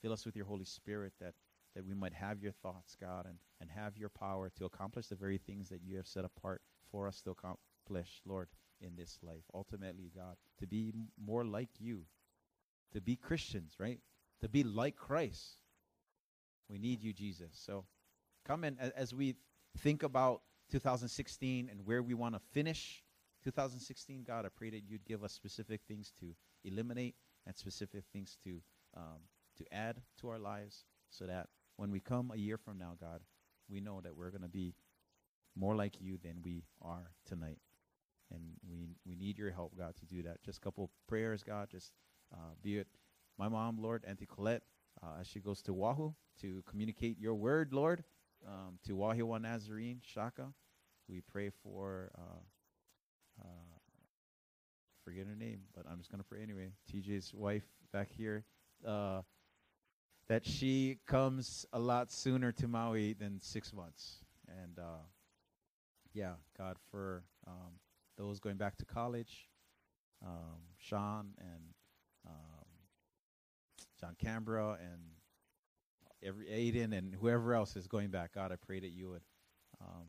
Fill 0.00 0.12
us 0.12 0.26
with 0.26 0.36
your 0.36 0.46
Holy 0.46 0.64
Spirit 0.64 1.12
that, 1.20 1.34
that 1.74 1.86
we 1.86 1.94
might 1.94 2.12
have 2.12 2.42
your 2.42 2.52
thoughts, 2.52 2.96
God, 3.00 3.26
and, 3.26 3.38
and 3.60 3.70
have 3.70 3.96
your 3.96 4.08
power 4.08 4.50
to 4.58 4.64
accomplish 4.64 5.06
the 5.06 5.14
very 5.14 5.38
things 5.38 5.68
that 5.68 5.80
you 5.84 5.96
have 5.96 6.06
set 6.06 6.24
apart 6.24 6.60
for 6.90 7.06
us 7.06 7.20
to 7.22 7.30
accomplish, 7.30 8.20
Lord, 8.26 8.48
in 8.80 8.96
this 8.96 9.18
life. 9.22 9.44
Ultimately, 9.54 10.10
God, 10.14 10.36
to 10.58 10.66
be 10.66 10.92
more 11.22 11.44
like 11.44 11.70
you, 11.78 12.02
to 12.92 13.00
be 13.00 13.16
Christians, 13.16 13.74
right? 13.78 14.00
To 14.40 14.48
be 14.48 14.64
like 14.64 14.96
Christ. 14.96 15.58
We 16.68 16.78
need 16.78 17.02
you, 17.02 17.12
Jesus. 17.12 17.50
So 17.52 17.84
come 18.44 18.64
in 18.64 18.78
as 18.78 19.14
we 19.14 19.36
think 19.78 20.02
about 20.02 20.42
2016 20.70 21.68
and 21.70 21.86
where 21.86 22.02
we 22.02 22.14
want 22.14 22.34
to 22.34 22.40
finish 22.52 23.01
2016, 23.44 24.24
God, 24.26 24.46
I 24.46 24.48
pray 24.54 24.70
that 24.70 24.82
you'd 24.88 25.04
give 25.04 25.24
us 25.24 25.32
specific 25.32 25.80
things 25.86 26.12
to 26.20 26.34
eliminate 26.64 27.14
and 27.46 27.56
specific 27.56 28.04
things 28.12 28.36
to 28.44 28.60
um, 28.96 29.20
to 29.58 29.64
add 29.72 29.96
to 30.20 30.28
our 30.28 30.38
lives 30.38 30.84
so 31.10 31.26
that 31.26 31.48
when 31.76 31.90
we 31.90 32.00
come 32.00 32.30
a 32.32 32.36
year 32.36 32.56
from 32.56 32.78
now, 32.78 32.94
God, 33.00 33.20
we 33.68 33.80
know 33.80 34.00
that 34.00 34.16
we're 34.16 34.30
going 34.30 34.42
to 34.42 34.48
be 34.48 34.74
more 35.56 35.74
like 35.74 36.00
you 36.00 36.18
than 36.22 36.36
we 36.42 36.64
are 36.80 37.10
tonight. 37.26 37.58
And 38.30 38.40
we 38.68 38.96
we 39.06 39.14
need 39.14 39.38
your 39.38 39.50
help, 39.50 39.76
God, 39.76 39.94
to 39.96 40.06
do 40.06 40.22
that. 40.22 40.42
Just 40.42 40.58
a 40.58 40.60
couple 40.60 40.90
prayers, 41.06 41.42
God. 41.42 41.68
Just 41.70 41.92
uh, 42.32 42.54
be 42.62 42.78
it 42.78 42.86
my 43.38 43.48
mom, 43.48 43.78
Lord, 43.80 44.04
Auntie 44.06 44.26
Colette, 44.26 44.62
uh, 45.02 45.20
as 45.20 45.26
she 45.26 45.40
goes 45.40 45.62
to 45.62 45.72
Oahu 45.72 46.12
to 46.40 46.62
communicate 46.68 47.18
your 47.18 47.34
word, 47.34 47.72
Lord, 47.72 48.04
um, 48.46 48.78
to 48.86 48.92
Wahiawa 48.92 49.40
Nazarene, 49.40 50.00
Shaka. 50.04 50.52
We 51.08 51.20
pray 51.20 51.50
for, 51.62 52.10
uh, 52.16 52.40
forget 55.04 55.26
her 55.26 55.36
name, 55.36 55.60
but 55.74 55.84
I'm 55.90 55.98
just 55.98 56.10
going 56.10 56.22
to 56.22 56.28
pray 56.28 56.42
anyway. 56.42 56.72
TJ's 56.92 57.32
wife 57.34 57.64
back 57.92 58.08
here. 58.16 58.44
Uh, 58.86 59.22
that 60.28 60.46
she 60.46 60.98
comes 61.06 61.66
a 61.72 61.78
lot 61.78 62.10
sooner 62.10 62.52
to 62.52 62.68
Maui 62.68 63.12
than 63.12 63.40
six 63.40 63.72
months. 63.72 64.18
And 64.48 64.78
uh, 64.78 65.04
yeah, 66.14 66.34
God, 66.56 66.76
for 66.90 67.24
um, 67.46 67.74
those 68.16 68.40
going 68.40 68.56
back 68.56 68.76
to 68.78 68.84
college, 68.84 69.48
um, 70.24 70.60
Sean 70.78 71.34
and 71.38 71.74
um, 72.26 72.66
John 74.00 74.16
Canberra 74.18 74.78
and 74.80 75.00
every 76.22 76.46
Aiden 76.46 76.96
and 76.96 77.14
whoever 77.14 77.54
else 77.54 77.76
is 77.76 77.86
going 77.86 78.08
back, 78.08 78.34
God, 78.34 78.52
I 78.52 78.56
pray 78.56 78.80
that 78.80 78.90
you 78.90 79.10
would 79.10 79.22
um, 79.80 80.08